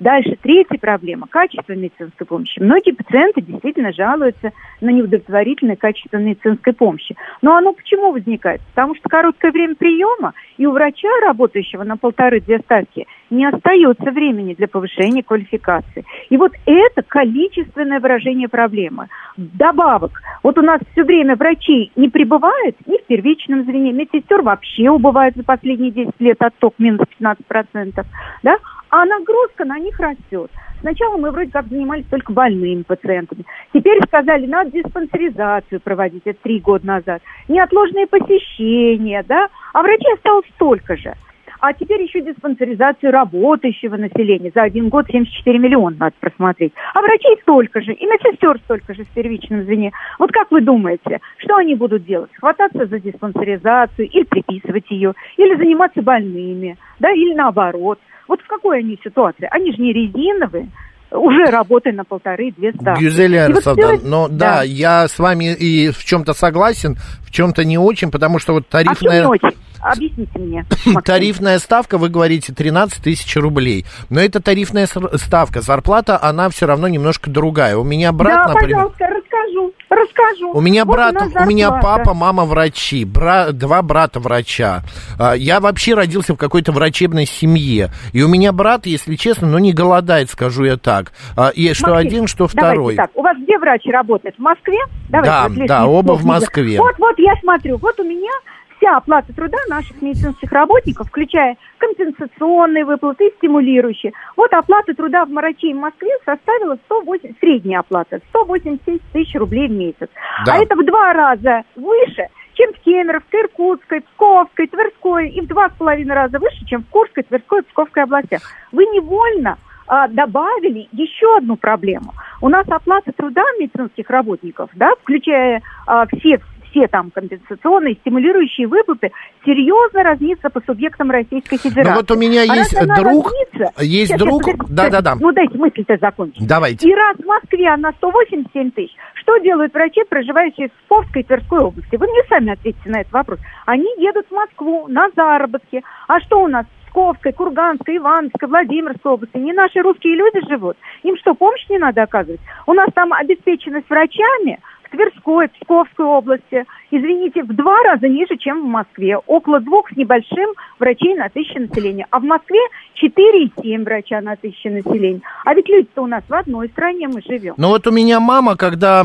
Дальше, 0.00 0.38
третья 0.40 0.78
проблема– 0.78 1.26
качество 1.28 1.72
медицинской 1.72 2.24
помощи. 2.24 2.60
Многие 2.60 2.92
пациенты 2.92 3.40
действительно 3.42 3.92
жалуются 3.92 4.52
на 4.80 4.90
неудовлетворительное 4.90 5.74
качество 5.74 6.18
медицинской 6.18 6.72
помощи. 6.72 7.16
Но 7.42 7.56
оно 7.56 7.72
почему 7.72 8.12
возникает? 8.12 8.60
Потому 8.70 8.94
что 8.94 9.08
короткое 9.08 9.50
время 9.50 9.74
приема, 9.74 10.34
и 10.56 10.66
у 10.66 10.70
врача, 10.70 11.08
работающего 11.26 11.82
на 11.82 11.96
полторы-две 11.96 12.60
ставки, 12.60 13.08
не 13.30 13.46
остается 13.46 14.10
времени 14.10 14.54
для 14.54 14.68
повышения 14.68 15.22
квалификации. 15.22 16.04
И 16.30 16.36
вот 16.36 16.52
это 16.66 17.02
количественное 17.02 18.00
выражение 18.00 18.48
проблемы. 18.48 19.08
Добавок, 19.36 20.20
вот 20.42 20.58
у 20.58 20.62
нас 20.62 20.80
все 20.92 21.04
время 21.04 21.36
врачей 21.36 21.92
не 21.96 22.08
прибывает 22.08 22.76
ни 22.86 22.98
в 22.98 23.04
первичном 23.06 23.64
звене, 23.64 23.92
медсестер 23.92 24.42
вообще 24.42 24.90
убывает 24.90 25.36
за 25.36 25.44
последние 25.44 25.90
10 25.90 26.12
лет 26.18 26.40
отток 26.40 26.74
минус 26.78 27.06
15%, 27.20 28.04
да? 28.42 28.56
а 28.90 29.04
нагрузка 29.04 29.64
на 29.64 29.78
них 29.78 29.98
растет. 30.00 30.50
Сначала 30.80 31.16
мы 31.16 31.30
вроде 31.30 31.50
как 31.50 31.66
занимались 31.66 32.06
только 32.08 32.32
больными 32.32 32.82
пациентами. 32.82 33.44
Теперь 33.72 34.00
сказали, 34.06 34.46
надо 34.46 34.70
диспансеризацию 34.70 35.80
проводить, 35.80 36.22
это 36.24 36.38
три 36.42 36.60
года 36.60 36.86
назад. 36.86 37.22
Неотложные 37.48 38.06
посещения, 38.06 39.24
да, 39.26 39.48
а 39.72 39.82
врачей 39.82 40.14
осталось 40.14 40.46
столько 40.54 40.96
же. 40.96 41.14
А 41.60 41.72
теперь 41.72 42.02
еще 42.02 42.20
диспансеризацию 42.20 43.12
работающего 43.12 43.96
населения. 43.96 44.52
За 44.54 44.62
один 44.62 44.88
год 44.88 45.06
74 45.06 45.58
миллиона 45.58 45.96
надо 45.98 46.14
просмотреть. 46.20 46.72
А 46.94 47.00
врачей 47.00 47.36
столько 47.42 47.80
же, 47.80 47.92
и 47.92 48.06
медсестер 48.06 48.58
столько 48.64 48.94
же 48.94 49.04
в 49.04 49.08
первичном 49.08 49.64
звене. 49.64 49.92
Вот 50.18 50.30
как 50.32 50.50
вы 50.50 50.60
думаете, 50.60 51.20
что 51.38 51.56
они 51.56 51.74
будут 51.74 52.04
делать? 52.04 52.30
Хвататься 52.38 52.86
за 52.86 53.00
диспансеризацию 53.00 54.08
или 54.08 54.24
приписывать 54.24 54.90
ее, 54.90 55.14
или 55.36 55.56
заниматься 55.56 56.02
больными, 56.02 56.76
да, 57.00 57.10
или 57.10 57.34
наоборот. 57.34 57.98
Вот 58.28 58.40
в 58.40 58.46
какой 58.46 58.80
они 58.80 58.98
ситуации? 59.02 59.48
Они 59.50 59.72
же 59.72 59.82
не 59.82 59.92
резиновые 59.92 60.68
уже 61.10 61.50
работая 61.50 61.92
на 61.92 62.04
полторы-две 62.04 62.72
ставки. 62.72 63.02
Гюзель 63.02 63.36
Эрнстовна, 63.36 63.92
вот 63.92 64.04
но 64.04 64.28
да. 64.28 64.56
да, 64.56 64.62
я 64.62 65.08
с 65.08 65.18
вами 65.18 65.54
и 65.54 65.90
в 65.90 66.04
чем-то 66.04 66.34
согласен, 66.34 66.96
в 67.22 67.30
чем-то 67.30 67.64
не 67.64 67.78
очень, 67.78 68.10
потому 68.10 68.38
что 68.38 68.52
вот 68.52 68.68
тарифная... 68.68 68.92
А 68.92 68.94
в 68.94 69.00
чем 69.00 69.12
не 69.12 69.26
очень? 69.26 69.58
Объясните 69.80 70.38
мне. 70.38 70.64
Максим. 70.86 71.02
Тарифная 71.02 71.58
ставка, 71.58 71.98
вы 71.98 72.08
говорите, 72.08 72.52
13 72.52 73.02
тысяч 73.02 73.36
рублей. 73.36 73.84
Но 74.10 74.20
это 74.20 74.40
тарифная 74.40 74.86
ставка. 74.86 75.60
Зарплата, 75.60 76.18
она 76.20 76.48
все 76.48 76.66
равно 76.66 76.88
немножко 76.88 77.30
другая. 77.30 77.76
У 77.76 77.84
меня 77.84 78.12
брат, 78.12 78.48
да, 78.48 78.54
например... 78.54 78.76
пожалуйста, 78.76 79.06
расскажу, 79.06 79.72
расскажу. 79.88 80.52
У 80.52 80.60
меня 80.60 80.84
вот 80.84 80.92
брат, 80.92 81.16
у, 81.16 81.42
у 81.42 81.46
меня 81.46 81.70
папа, 81.70 82.14
мама 82.14 82.44
врачи, 82.44 83.04
бра, 83.04 83.52
два 83.52 83.82
брата 83.82 84.20
врача. 84.20 84.82
А, 85.18 85.34
я 85.34 85.60
вообще 85.60 85.94
родился 85.94 86.34
в 86.34 86.36
какой-то 86.36 86.72
врачебной 86.72 87.26
семье. 87.26 87.90
И 88.12 88.22
у 88.22 88.28
меня 88.28 88.52
брат, 88.52 88.86
если 88.86 89.16
честно, 89.16 89.48
ну 89.48 89.58
не 89.58 89.72
голодает, 89.72 90.30
скажу 90.30 90.64
я 90.64 90.76
так. 90.76 91.12
А, 91.36 91.50
и 91.50 91.72
что 91.74 91.90
Максим, 91.90 92.08
один, 92.08 92.26
что 92.26 92.48
второй. 92.48 92.96
так, 92.96 93.10
у 93.14 93.22
вас 93.22 93.36
где 93.38 93.58
врач 93.58 93.82
работает? 93.86 94.34
В 94.36 94.40
Москве? 94.40 94.78
Давайте, 95.08 95.66
да, 95.66 95.66
да, 95.66 95.86
оба 95.86 96.12
в 96.12 96.24
Москве. 96.24 96.78
Вот, 96.78 96.94
вот 96.98 97.18
я 97.18 97.34
смотрю, 97.40 97.78
вот 97.78 97.98
у 98.00 98.04
меня 98.04 98.32
вся 98.78 98.96
оплата 98.96 99.32
труда 99.34 99.58
наших 99.68 100.00
медицинских 100.00 100.50
работников, 100.52 101.08
включая 101.08 101.56
компенсационные 101.78 102.84
выплаты 102.84 103.28
и 103.28 103.34
стимулирующие. 103.36 104.12
Вот 104.36 104.52
оплата 104.52 104.94
труда 104.94 105.24
в 105.24 105.30
врачей 105.30 105.74
в 105.74 105.78
Москве 105.78 106.10
составила 106.24 106.76
108, 106.86 107.34
средняя 107.40 107.80
оплата, 107.80 108.20
187 108.30 108.98
тысяч 109.12 109.34
рублей 109.34 109.68
в 109.68 109.72
месяц. 109.72 110.08
Да. 110.46 110.54
А 110.54 110.62
это 110.62 110.74
в 110.76 110.84
два 110.84 111.12
раза 111.12 111.62
выше, 111.76 112.28
чем 112.54 112.72
в 112.72 112.80
Кемеровской, 112.80 113.42
Иркутской, 113.42 114.00
Псковской, 114.00 114.66
Тверской 114.66 115.28
и 115.30 115.40
в 115.40 115.46
два 115.46 115.68
с 115.68 115.72
половиной 115.72 116.14
раза 116.14 116.38
выше, 116.38 116.64
чем 116.66 116.82
в 116.82 116.88
Курской, 116.88 117.22
Тверской 117.22 117.60
и 117.60 117.62
Псковской 117.62 118.02
областях. 118.02 118.40
Вы 118.72 118.84
невольно 118.86 119.58
а, 119.86 120.08
добавили 120.08 120.88
еще 120.92 121.36
одну 121.36 121.56
проблему. 121.56 122.14
У 122.40 122.48
нас 122.48 122.66
оплата 122.68 123.12
труда 123.12 123.42
медицинских 123.58 124.10
работников, 124.10 124.70
да, 124.74 124.92
включая 125.02 125.62
а, 125.86 126.06
все 126.06 126.40
все 126.70 126.88
там 126.88 127.10
компенсационные, 127.10 127.94
стимулирующие 127.96 128.66
выплаты 128.66 129.10
серьезно 129.44 130.02
разнится 130.02 130.50
по 130.50 130.60
субъектам 130.60 131.10
Российской 131.10 131.58
Федерации. 131.58 131.90
Ну 131.90 131.96
вот 131.96 132.10
у 132.10 132.16
меня 132.16 132.42
а 132.42 132.56
есть 132.56 132.74
друг, 132.74 133.32
разнится, 133.32 133.82
есть 133.82 134.12
сейчас, 134.12 134.20
друг, 134.20 134.42
да-да-да. 134.68 135.16
Ну 135.18 135.32
дайте 135.32 135.56
мысль-то 135.56 135.96
закончить. 136.00 136.46
Давайте. 136.46 136.88
И 136.88 136.94
раз 136.94 137.16
в 137.16 137.24
Москве 137.24 137.68
она 137.68 137.92
187 137.98 138.70
тысяч, 138.72 138.94
что 139.14 139.38
делают 139.38 139.74
врачи, 139.74 140.02
проживающие 140.08 140.68
в 140.68 140.72
Псковской 140.84 141.22
и 141.22 141.24
Тверской 141.24 141.58
области? 141.60 141.96
Вы 141.96 142.06
мне 142.06 142.22
сами 142.28 142.52
ответите 142.52 142.90
на 142.90 143.00
этот 143.00 143.12
вопрос. 143.12 143.40
Они 143.66 143.88
едут 143.98 144.26
в 144.28 144.34
Москву 144.34 144.86
на 144.88 145.08
заработки. 145.14 145.82
А 146.06 146.20
что 146.20 146.42
у 146.42 146.48
нас 146.48 146.66
Псковской, 146.88 147.32
Курганской, 147.32 147.98
Ивановской, 147.98 148.48
Владимирской 148.48 149.12
области. 149.12 149.36
Не 149.36 149.52
наши 149.52 149.80
русские 149.80 150.16
люди 150.16 150.40
живут. 150.48 150.76
Им 151.02 151.16
что, 151.18 151.34
помощь 151.34 151.68
не 151.68 151.78
надо 151.78 152.02
оказывать? 152.02 152.40
У 152.66 152.72
нас 152.72 152.88
там 152.94 153.12
обеспеченность 153.12 153.88
врачами, 153.88 154.58
в 154.88 154.96
Тверской, 154.96 155.48
Псковской 155.48 156.06
области, 156.06 156.64
извините, 156.90 157.42
в 157.42 157.54
два 157.54 157.76
раза 157.84 158.08
ниже, 158.08 158.36
чем 158.38 158.62
в 158.62 158.66
Москве. 158.66 159.16
Около 159.26 159.60
двух 159.60 159.90
с 159.90 159.96
небольшим 159.96 160.50
врачей 160.78 161.14
на 161.14 161.28
тысячу 161.28 161.60
населения. 161.60 162.06
А 162.10 162.18
в 162.18 162.24
Москве 162.24 162.58
4,7 163.02 163.84
врача 163.84 164.20
на 164.20 164.36
тысячу 164.36 164.70
населения. 164.70 165.20
А 165.44 165.54
ведь 165.54 165.68
люди-то 165.68 166.02
у 166.02 166.06
нас 166.06 166.22
в 166.28 166.34
одной 166.34 166.68
стране 166.68 167.08
мы 167.08 167.22
живем. 167.22 167.54
Ну 167.56 167.68
вот 167.68 167.86
у 167.86 167.90
меня 167.90 168.20
мама, 168.20 168.56
когда 168.56 169.04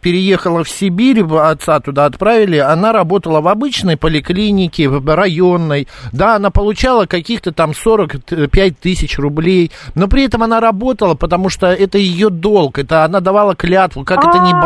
переехала 0.00 0.64
в 0.64 0.68
Сибирь, 0.68 1.22
отца 1.22 1.80
туда 1.80 2.06
отправили, 2.06 2.58
она 2.58 2.92
работала 2.92 3.40
в 3.40 3.48
обычной 3.48 3.96
поликлинике, 3.96 4.88
в 4.88 5.14
районной. 5.14 5.88
Да, 6.12 6.36
она 6.36 6.50
получала 6.50 7.06
каких-то 7.06 7.52
там 7.52 7.74
45 7.74 8.78
тысяч 8.78 9.18
рублей, 9.18 9.70
но 9.94 10.08
при 10.08 10.24
этом 10.24 10.42
она 10.42 10.60
работала, 10.60 11.14
потому 11.14 11.48
что 11.48 11.66
это 11.66 11.98
ее 11.98 12.30
долг, 12.30 12.78
это 12.78 13.04
она 13.04 13.20
давала 13.20 13.54
клятву, 13.54 14.04
как 14.04 14.24
это 14.24 14.38
не 14.38 14.52
а, 14.52 14.60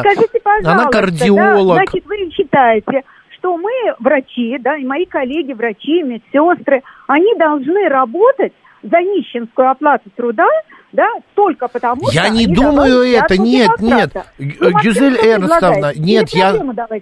Скажите, 0.00 0.40
пожалуйста, 0.42 0.72
она 0.72 0.90
кардиолог. 0.90 1.78
Да, 1.78 1.84
значит, 1.84 2.06
вы 2.06 2.30
считаете, 2.30 3.02
что 3.38 3.56
мы, 3.56 3.70
врачи, 3.98 4.58
да, 4.60 4.76
и 4.76 4.84
мои 4.84 5.06
коллеги, 5.06 5.52
врачи, 5.52 6.02
медсестры, 6.02 6.82
они 7.06 7.34
должны 7.36 7.88
работать 7.88 8.52
за 8.82 8.98
нищенскую 8.98 9.70
оплату 9.70 10.10
труда, 10.16 10.48
да, 10.92 11.06
только 11.34 11.68
потому 11.68 12.10
я 12.10 12.10
что... 12.10 12.22
Я 12.22 12.28
не 12.30 12.46
думаю 12.46 13.02
это, 13.02 13.38
нет, 13.38 13.70
нет. 13.80 14.12
Ну, 14.38 14.70
Гюзель 14.82 15.16
Эрнстовна, 15.16 15.92
нет, 15.94 16.30
я, 16.30 16.56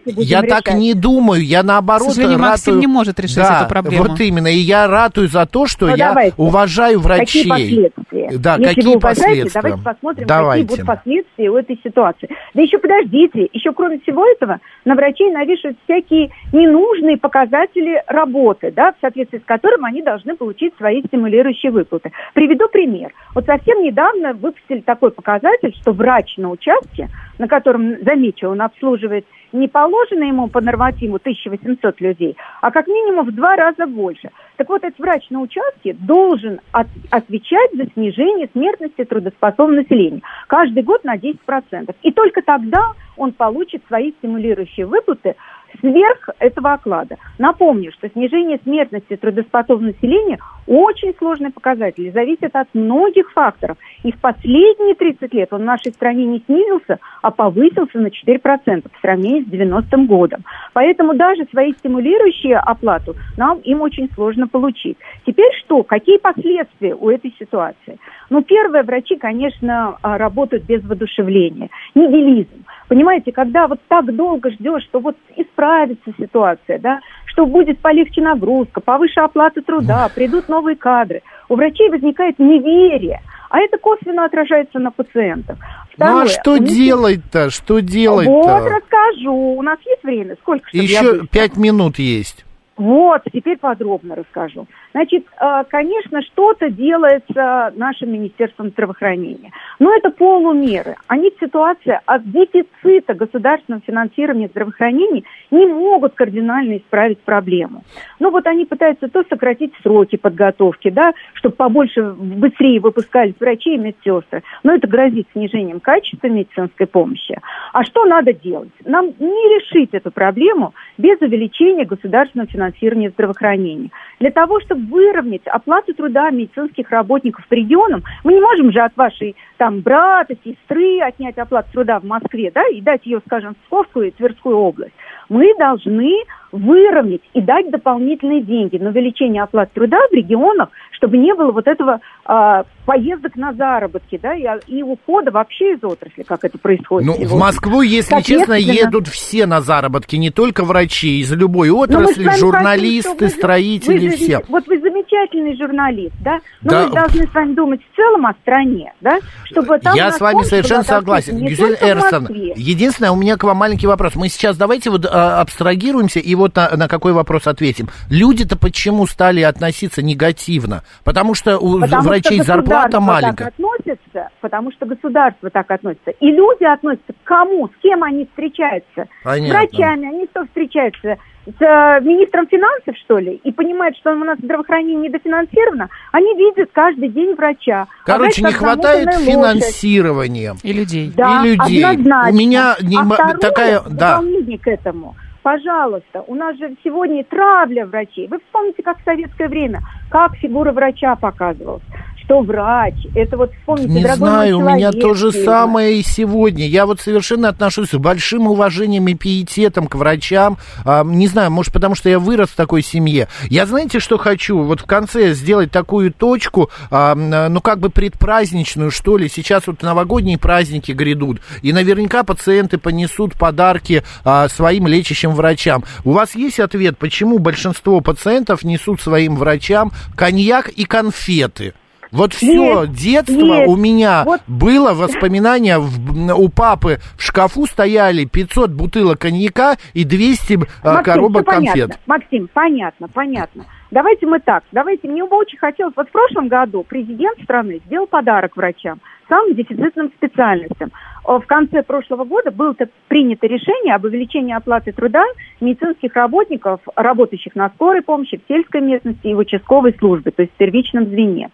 я 0.04 0.42
так 0.42 0.74
не 0.74 0.94
думаю, 0.94 1.44
я 1.44 1.62
наоборот... 1.62 2.08
К 2.08 2.10
сожалению, 2.10 2.38
ратую... 2.38 2.50
Максим 2.50 2.80
не 2.80 2.86
может 2.86 3.18
решить 3.18 3.36
да, 3.36 3.60
эту 3.60 3.68
проблему. 3.68 4.04
вот 4.04 4.20
именно, 4.20 4.48
и 4.48 4.58
я 4.58 4.86
ратую 4.86 5.28
за 5.28 5.46
то, 5.46 5.66
что 5.66 5.86
ну, 5.86 5.96
я 5.96 6.08
давайте. 6.08 6.34
уважаю 6.36 7.00
врачей. 7.00 7.48
Какие 7.48 7.88
последствия? 7.88 8.38
Да, 8.38 8.56
Если 8.56 8.74
какие 8.74 8.84
вы 8.84 8.96
уважаете, 8.96 9.24
последствия? 9.24 9.62
давайте 9.62 9.82
посмотрим, 9.82 10.26
давайте. 10.26 10.62
какие 10.64 10.76
будут 10.76 10.86
последствия 10.86 11.50
у 11.50 11.56
этой 11.56 11.80
ситуации. 11.82 12.28
Да 12.54 12.62
еще 12.62 12.78
подождите, 12.78 13.48
еще 13.52 13.72
кроме 13.72 14.00
всего 14.00 14.26
этого, 14.26 14.58
на 14.88 14.94
врачей 14.94 15.30
навешивают 15.30 15.76
всякие 15.84 16.30
ненужные 16.50 17.18
показатели 17.18 18.02
работы, 18.06 18.72
да, 18.74 18.92
в 18.92 18.96
соответствии 19.02 19.38
с 19.38 19.44
которым 19.44 19.84
они 19.84 20.00
должны 20.00 20.34
получить 20.34 20.74
свои 20.78 21.02
стимулирующие 21.02 21.70
выплаты. 21.70 22.10
Приведу 22.32 22.68
пример. 22.68 23.12
Вот 23.34 23.44
совсем 23.44 23.82
недавно 23.82 24.32
выпустили 24.32 24.80
такой 24.80 25.10
показатель, 25.10 25.74
что 25.82 25.92
врач 25.92 26.38
на 26.38 26.48
участке, 26.48 27.10
на 27.38 27.48
котором, 27.48 28.02
замечу, 28.02 28.48
он 28.48 28.62
обслуживает 28.62 29.26
не 29.52 29.68
положено 29.68 30.24
ему 30.24 30.48
по 30.48 30.60
нормативу 30.60 31.16
1800 31.16 32.00
людей, 32.00 32.36
а 32.60 32.70
как 32.70 32.86
минимум 32.86 33.26
в 33.26 33.34
два 33.34 33.56
раза 33.56 33.86
больше. 33.86 34.30
Так 34.56 34.68
вот, 34.68 34.84
этот 34.84 34.98
врач 34.98 35.28
на 35.30 35.40
участке 35.40 35.94
должен 35.94 36.60
от, 36.72 36.86
отвечать 37.10 37.72
за 37.74 37.86
снижение 37.92 38.48
смертности 38.52 39.04
трудоспособного 39.04 39.82
населения 39.82 40.22
каждый 40.48 40.82
год 40.82 41.04
на 41.04 41.16
10%. 41.16 41.94
И 42.02 42.12
только 42.12 42.42
тогда 42.42 42.92
он 43.18 43.32
получит 43.32 43.82
свои 43.86 44.12
стимулирующие 44.12 44.86
выплаты 44.86 45.36
сверх 45.80 46.30
этого 46.38 46.74
оклада. 46.74 47.16
Напомню, 47.38 47.92
что 47.92 48.08
снижение 48.08 48.58
смертности 48.64 49.16
трудоспособного 49.16 49.92
населения 49.92 50.38
очень 50.66 51.14
сложный 51.16 51.50
показатель 51.50 52.12
зависит 52.12 52.54
от 52.54 52.68
многих 52.74 53.32
факторов. 53.32 53.78
И 54.02 54.12
в 54.12 54.20
последние 54.20 54.94
30 54.94 55.32
лет 55.32 55.52
он 55.52 55.62
в 55.62 55.64
нашей 55.64 55.92
стране 55.92 56.26
не 56.26 56.42
снизился, 56.46 56.98
а 57.22 57.30
повысился 57.30 57.98
на 57.98 58.08
4% 58.08 58.82
по 58.82 59.00
сравнению 59.00 59.44
с 59.44 59.48
90-м 59.48 60.06
годом. 60.06 60.44
Поэтому 60.74 61.14
даже 61.14 61.46
свои 61.50 61.72
стимулирующие 61.72 62.58
оплату 62.58 63.14
нам 63.36 63.58
им 63.60 63.80
очень 63.80 64.10
сложно 64.14 64.46
получить. 64.46 64.98
Теперь 65.26 65.52
что? 65.64 65.82
Какие 65.82 66.18
последствия 66.18 66.94
у 66.94 67.08
этой 67.08 67.34
ситуации? 67.38 67.98
Ну, 68.30 68.42
первое, 68.42 68.82
врачи, 68.82 69.16
конечно, 69.16 69.96
а, 70.02 70.18
работают 70.18 70.64
без 70.64 70.84
воодушевления. 70.84 71.70
Нигилизм. 71.94 72.64
Понимаете, 72.88 73.32
когда 73.32 73.66
вот 73.66 73.80
так 73.88 74.14
долго 74.14 74.50
ждешь, 74.50 74.82
что 74.84 75.00
вот 75.00 75.16
исправится 75.58 76.12
ситуация, 76.18 76.78
да, 76.78 77.00
что 77.26 77.46
будет 77.46 77.80
полегче 77.80 78.22
нагрузка, 78.22 78.80
повыше 78.80 79.20
оплата 79.20 79.60
труда, 79.62 80.08
придут 80.14 80.48
новые 80.48 80.76
кадры, 80.76 81.22
у 81.48 81.56
врачей 81.56 81.90
возникает 81.90 82.38
неверие, 82.38 83.20
а 83.50 83.58
это 83.60 83.78
косвенно 83.78 84.24
отражается 84.24 84.78
на 84.78 84.90
пациентах. 84.90 85.58
Второе, 85.92 86.14
ну 86.14 86.20
а 86.22 86.26
что 86.26 86.56
них... 86.58 86.68
делать-то? 86.68 87.50
Что 87.50 87.80
делать-то? 87.80 88.30
Вот 88.30 88.70
расскажу. 88.70 89.32
У 89.32 89.62
нас 89.62 89.78
есть 89.84 90.04
время? 90.04 90.36
Сколько? 90.40 90.68
Еще 90.72 91.26
пять 91.26 91.56
минут 91.56 91.98
есть. 91.98 92.44
Вот, 92.78 93.22
теперь 93.32 93.58
подробно 93.58 94.14
расскажу. 94.14 94.66
Значит, 94.92 95.26
э, 95.40 95.64
конечно, 95.68 96.22
что-то 96.22 96.70
делается 96.70 97.72
нашим 97.74 98.12
Министерством 98.12 98.68
здравоохранения. 98.68 99.50
Но 99.80 99.92
это 99.92 100.10
полумеры. 100.10 100.94
Они 101.08 101.30
в 101.30 101.40
ситуации 101.40 101.98
от 102.06 102.30
дефицита 102.30 103.14
государственного 103.14 103.82
финансирования 103.84 104.46
здравоохранения 104.46 105.24
не 105.50 105.66
могут 105.66 106.14
кардинально 106.14 106.78
исправить 106.78 107.18
проблему. 107.18 107.82
Ну 108.20 108.30
вот 108.30 108.46
они 108.46 108.64
пытаются 108.64 109.08
то 109.08 109.24
сократить 109.28 109.72
сроки 109.82 110.14
подготовки, 110.14 110.90
да, 110.90 111.14
чтобы 111.34 111.56
побольше, 111.56 112.02
быстрее 112.12 112.78
выпускались 112.78 113.34
врачи 113.40 113.74
и 113.74 113.78
медсестры. 113.78 114.44
Но 114.62 114.74
это 114.74 114.86
грозит 114.86 115.26
снижением 115.32 115.80
качества 115.80 116.28
медицинской 116.28 116.86
помощи. 116.86 117.40
А 117.72 117.82
что 117.82 118.04
надо 118.04 118.32
делать? 118.32 118.70
Нам 118.84 119.06
не 119.18 119.58
решить 119.58 119.90
эту 119.92 120.12
проблему 120.12 120.74
без 120.96 121.20
увеличения 121.20 121.84
государственного 121.84 122.48
финансирования 122.48 122.67
здравоохранения. 123.10 123.90
Для 124.20 124.30
того, 124.30 124.60
чтобы 124.60 124.86
выровнять 124.90 125.46
оплату 125.46 125.94
труда 125.94 126.30
медицинских 126.30 126.90
работников 126.90 127.46
по 127.48 127.54
регионам, 127.54 128.02
мы 128.24 128.34
не 128.34 128.40
можем 128.40 128.72
же 128.72 128.80
от 128.80 128.96
вашей 128.96 129.36
там 129.56 129.80
брата, 129.80 130.34
сестры 130.44 131.00
отнять 131.00 131.38
оплату 131.38 131.68
труда 131.72 132.00
в 132.00 132.04
Москве, 132.04 132.50
да, 132.54 132.66
и 132.68 132.80
дать 132.80 133.06
ее, 133.06 133.20
скажем, 133.26 133.54
в 133.54 133.58
Псковскую 133.64 134.08
и 134.08 134.10
Тверскую 134.10 134.56
область. 134.56 134.94
Мы 135.28 135.54
должны 135.58 136.24
выровнять 136.52 137.20
и 137.34 137.40
дать 137.40 137.70
дополнительные 137.70 138.42
деньги 138.42 138.78
на 138.78 138.90
увеличение 138.90 139.42
оплат 139.42 139.72
труда 139.72 139.98
в 140.10 140.14
регионах, 140.14 140.70
чтобы 140.92 141.18
не 141.18 141.34
было 141.34 141.52
вот 141.52 141.66
этого 141.66 142.00
а, 142.24 142.64
поездок 142.86 143.36
на 143.36 143.52
заработки, 143.52 144.18
да, 144.20 144.34
и, 144.34 144.44
и 144.66 144.82
ухода 144.82 145.30
вообще 145.30 145.74
из 145.74 145.84
отрасли, 145.84 146.22
как 146.22 146.44
это 146.44 146.58
происходит. 146.58 147.06
Ну, 147.06 147.14
сегодня. 147.14 147.36
в 147.36 147.38
Москву, 147.38 147.82
если 147.82 148.20
честно, 148.22 148.54
едут 148.54 149.08
все 149.08 149.46
на 149.46 149.60
заработки, 149.60 150.16
не 150.16 150.30
только 150.30 150.64
врачи, 150.64 151.20
из 151.20 151.30
любой 151.32 151.70
отрасли, 151.70 152.30
журналисты, 152.36 153.26
хотим, 153.26 153.28
строители, 153.28 154.08
вы, 154.08 154.16
все. 154.16 154.40
Вот 154.48 154.66
вы 154.66 154.80
замечательный 154.80 155.56
журналист, 155.56 156.16
да? 156.20 156.38
Но 156.62 156.70
да. 156.70 156.86
мы 156.86 156.94
должны 156.94 157.26
с 157.26 157.34
вами 157.34 157.54
думать 157.54 157.80
в 157.82 157.96
целом 157.96 158.26
о 158.26 158.32
стране, 158.42 158.92
да? 159.00 159.18
Чтобы 159.44 159.78
там 159.78 159.94
Я 159.94 160.10
с 160.10 160.20
вами 160.20 160.42
совершенно 160.42 160.82
согласен. 160.82 161.38
Гюзель 161.38 161.76
Эрсон, 161.80 162.26
единственное, 162.56 163.10
у 163.12 163.16
меня 163.16 163.36
к 163.36 163.44
вам 163.44 163.58
маленький 163.58 163.86
вопрос. 163.86 164.16
Мы 164.16 164.28
сейчас 164.28 164.56
давайте 164.56 164.90
вот 164.90 165.06
а, 165.06 165.17
абстрагируемся 165.18 166.20
и 166.20 166.34
вот 166.34 166.56
на, 166.56 166.70
на 166.76 166.88
какой 166.88 167.12
вопрос 167.12 167.46
ответим. 167.46 167.88
Люди-то 168.08 168.56
почему 168.56 169.06
стали 169.06 169.42
относиться 169.42 170.02
негативно? 170.02 170.82
Потому 171.04 171.34
что 171.34 171.58
у 171.58 171.80
потому 171.80 172.02
врачей 172.02 172.38
что 172.38 172.44
зарплата 172.44 173.00
маленькая. 173.00 173.52
Так 173.88 173.98
относится, 173.98 174.30
потому 174.40 174.72
что 174.72 174.86
государство 174.86 175.50
так 175.50 175.70
относится. 175.70 176.10
И 176.10 176.30
люди 176.30 176.64
относятся 176.64 177.12
к 177.12 177.24
кому, 177.24 177.68
с 177.68 177.82
кем 177.82 178.02
они 178.02 178.26
встречаются. 178.26 179.06
Понятно. 179.24 179.48
С 179.48 179.72
врачами, 179.72 180.08
они 180.08 180.26
что 180.30 180.44
встречаются? 180.46 181.16
С 181.46 181.62
э, 181.62 182.00
министром 182.02 182.46
финансов, 182.46 182.94
что 183.04 183.18
ли, 183.18 183.40
и 183.42 183.52
понимают, 183.52 183.96
что 183.96 184.12
у 184.12 184.16
нас 184.16 184.38
здравоохранение 184.38 185.08
недофинансировано, 185.08 185.88
они 186.12 186.34
видят 186.36 186.68
каждый 186.72 187.08
день 187.08 187.34
врача. 187.34 187.86
Короче, 188.04 188.44
а 188.44 188.48
не 188.48 188.52
хватает 188.52 189.14
финансирования. 189.14 190.54
И 190.62 190.72
людей. 190.74 191.10
Да, 191.16 191.42
и 191.42 191.56
людей. 191.56 191.84
однозначно. 191.84 192.30
У 192.30 192.34
меня 192.34 192.76
не 192.82 192.98
а 192.98 193.04
второе, 193.04 193.38
такая... 193.38 193.82
Да. 193.88 194.20
к 194.62 194.68
этому– 194.68 195.16
пожалуйста, 195.42 196.22
у 196.26 196.34
нас 196.34 196.58
же 196.58 196.74
сегодня 196.84 197.24
травля 197.24 197.86
врачей. 197.86 198.28
Вы 198.28 198.38
вспомните, 198.38 198.82
как 198.82 198.98
в 199.00 199.04
советское 199.04 199.48
время, 199.48 199.80
как 200.10 200.34
фигура 200.36 200.72
врача 200.72 201.16
показывалась 201.16 201.82
что 202.28 202.42
врач, 202.42 202.94
это 203.14 203.38
вот 203.38 203.52
вспомните, 203.54 203.88
Не 203.88 204.14
знаю, 204.14 204.58
у 204.58 204.62
меня 204.62 204.92
то 204.92 205.14
же 205.14 205.32
самое 205.32 205.98
и 205.98 206.02
сегодня. 206.02 206.66
Я 206.66 206.84
вот 206.84 207.00
совершенно 207.00 207.48
отношусь 207.48 207.90
с 207.90 207.96
большим 207.96 208.48
уважением 208.48 209.08
и 209.08 209.14
пиететом 209.14 209.86
к 209.86 209.94
врачам. 209.94 210.58
А, 210.84 211.04
не 211.04 211.26
знаю, 211.26 211.50
может, 211.50 211.72
потому 211.72 211.94
что 211.94 212.10
я 212.10 212.18
вырос 212.18 212.50
в 212.50 212.54
такой 212.54 212.82
семье. 212.82 213.28
Я 213.48 213.64
знаете, 213.64 213.98
что 213.98 214.18
хочу? 214.18 214.58
Вот 214.58 214.80
в 214.80 214.84
конце 214.84 215.32
сделать 215.32 215.70
такую 215.70 216.12
точку, 216.12 216.70
а, 216.90 217.14
ну, 217.14 217.62
как 217.62 217.78
бы 217.78 217.88
предпраздничную, 217.88 218.90
что 218.90 219.16
ли. 219.16 219.30
Сейчас 219.30 219.66
вот 219.66 219.82
новогодние 219.82 220.36
праздники 220.36 220.92
грядут. 220.92 221.40
И 221.62 221.72
наверняка 221.72 222.24
пациенты 222.24 222.76
понесут 222.76 223.38
подарки 223.38 224.04
а, 224.22 224.48
своим 224.48 224.86
лечащим 224.86 225.30
врачам. 225.30 225.82
У 226.04 226.12
вас 226.12 226.34
есть 226.34 226.60
ответ, 226.60 226.98
почему 226.98 227.38
большинство 227.38 228.02
пациентов 228.02 228.64
несут 228.64 229.00
своим 229.00 229.36
врачам 229.36 229.92
коньяк 230.14 230.68
и 230.68 230.84
конфеты? 230.84 231.72
Вот 232.12 232.32
все 232.32 232.82
Есть, 232.86 232.92
детство 232.92 233.32
есть. 233.54 233.68
у 233.68 233.76
меня 233.76 234.22
Вот. 234.24 234.40
было 234.46 234.94
воспоминания, 234.94 235.78
в- 235.78 236.34
у 236.38 236.48
папы 236.48 236.98
в 237.16 237.22
шкафу 237.22 237.66
стояли 237.66 238.24
500 238.24 238.70
бутылок 238.70 239.18
коньяка 239.20 239.76
и 239.94 240.04
200 240.04 240.54
э, 240.54 240.56
Максим, 240.84 241.02
коробок 241.04 241.42
всё 241.42 241.56
понятно. 241.56 241.80
конфет. 241.82 242.00
Максим, 242.06 242.48
понятно, 242.52 243.08
понятно. 243.08 243.64
Давайте 243.90 244.26
мы 244.26 244.38
так, 244.40 244.64
давайте, 244.72 245.08
мне 245.08 245.24
бы 245.24 245.36
очень 245.36 245.58
хотелось, 245.58 245.94
вот 245.96 246.08
в 246.08 246.12
прошлом 246.12 246.48
году 246.48 246.84
президент 246.86 247.40
страны 247.42 247.80
сделал 247.86 248.06
подарок 248.06 248.54
врачам, 248.56 249.00
самым 249.30 249.54
дефицитным 249.54 250.10
специальностям. 250.16 250.90
О, 251.24 251.40
В 251.40 251.46
конце 251.46 251.82
прошлого 251.82 252.24
года 252.24 252.50
было 252.50 252.72
-то 252.72 252.88
принято 253.08 253.46
решение 253.46 253.94
об 253.94 254.04
увеличении 254.04 254.54
оплаты 254.54 254.92
труда 254.92 255.22
медицинских 255.60 256.14
работников, 256.14 256.80
работающих 256.96 257.54
на 257.54 257.68
скорой 257.70 258.02
помощи, 258.02 258.38
в 258.38 258.48
сельской 258.48 258.80
местности 258.80 259.26
и 259.26 259.34
в 259.34 259.38
участковой 259.38 259.94
службе, 259.98 260.30
то 260.30 260.42
есть 260.42 260.52
в 260.54 260.56
первичном 260.56 261.06
звене. 261.06 261.50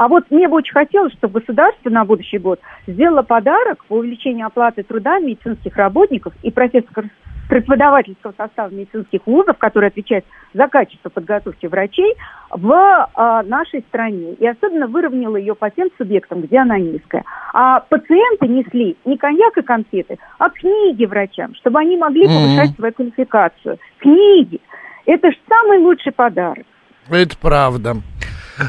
А 0.00 0.08
вот 0.08 0.30
мне 0.30 0.48
бы 0.48 0.56
очень 0.56 0.72
хотелось, 0.72 1.12
чтобы 1.12 1.40
государство 1.40 1.90
на 1.90 2.06
будущий 2.06 2.38
год 2.38 2.58
сделало 2.86 3.20
подарок 3.20 3.84
по 3.84 3.96
увеличению 3.96 4.46
оплаты 4.46 4.82
труда 4.82 5.18
медицинских 5.18 5.76
работников 5.76 6.32
и 6.42 6.50
профессоров 6.50 7.04
преподавательского 7.50 8.32
состава 8.34 8.70
медицинских 8.70 9.20
вузов, 9.26 9.58
который 9.58 9.90
отвечает 9.90 10.24
за 10.54 10.68
качество 10.68 11.10
подготовки 11.10 11.66
врачей 11.66 12.14
в 12.48 12.72
а, 12.72 13.42
нашей 13.42 13.82
стране. 13.90 14.32
И 14.38 14.46
особенно 14.46 14.86
выровняла 14.86 15.36
ее 15.36 15.54
по 15.54 15.68
тем 15.68 15.90
субъектам, 15.98 16.40
где 16.40 16.60
она 16.60 16.78
низкая. 16.78 17.22
А 17.52 17.80
пациенты 17.80 18.48
несли 18.48 18.96
не 19.04 19.18
коньяк 19.18 19.58
и 19.58 19.62
конфеты, 19.62 20.18
а 20.38 20.48
книги 20.48 21.04
врачам, 21.04 21.54
чтобы 21.56 21.78
они 21.78 21.98
могли 21.98 22.24
повышать 22.26 22.74
свою 22.74 22.94
квалификацию. 22.94 23.78
Книги. 23.98 24.62
Это 25.04 25.30
же 25.30 25.36
самый 25.46 25.80
лучший 25.80 26.12
подарок. 26.12 26.64
Это 27.10 27.36
правда. 27.36 27.96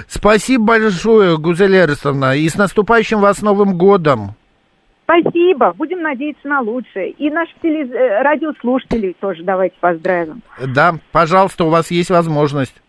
Спасибо 0.08 0.66
большое, 0.66 1.38
Гузель 1.38 1.76
Эрсовна, 1.76 2.36
и 2.36 2.48
с 2.48 2.56
наступающим 2.56 3.20
вас 3.20 3.42
Новым 3.42 3.78
годом. 3.78 4.36
Спасибо. 5.04 5.74
Будем 5.74 6.02
надеяться 6.02 6.48
на 6.48 6.62
лучшее. 6.62 7.12
И 7.12 7.30
наших 7.30 7.56
телез- 7.62 7.94
э, 7.94 8.22
радиослушателей 8.22 9.16
тоже 9.20 9.44
давайте 9.44 9.76
поздравим. 9.80 10.42
Да, 10.66 10.96
пожалуйста, 11.12 11.66
у 11.66 11.70
вас 11.70 11.92
есть 11.92 12.10
возможность. 12.10 12.82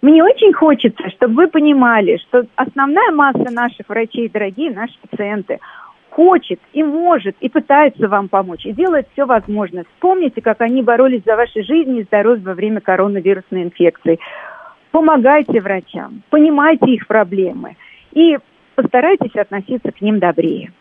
Мне 0.00 0.22
очень 0.22 0.52
хочется, 0.54 1.10
чтобы 1.10 1.34
вы 1.34 1.48
понимали, 1.48 2.18
что 2.28 2.44
основная 2.54 3.10
масса 3.10 3.50
наших 3.50 3.88
врачей, 3.88 4.28
дорогие 4.28 4.70
наши 4.70 4.94
пациенты, 5.00 5.58
хочет 6.10 6.60
и 6.72 6.82
может, 6.82 7.36
и 7.40 7.48
пытается 7.48 8.08
вам 8.08 8.28
помочь, 8.28 8.64
и 8.64 8.72
делает 8.72 9.06
все 9.12 9.26
возможное. 9.26 9.84
Вспомните, 9.94 10.40
как 10.40 10.60
они 10.60 10.82
боролись 10.82 11.22
за 11.26 11.36
ваши 11.36 11.62
жизни 11.62 12.00
и 12.00 12.04
здоровье 12.04 12.44
во 12.44 12.54
время 12.54 12.80
коронавирусной 12.80 13.64
инфекции. 13.64 14.18
Помогайте 14.90 15.60
врачам, 15.60 16.22
понимайте 16.30 16.86
их 16.86 17.06
проблемы 17.06 17.76
и 18.12 18.38
постарайтесь 18.74 19.34
относиться 19.36 19.92
к 19.92 20.00
ним 20.00 20.18
добрее. 20.18 20.72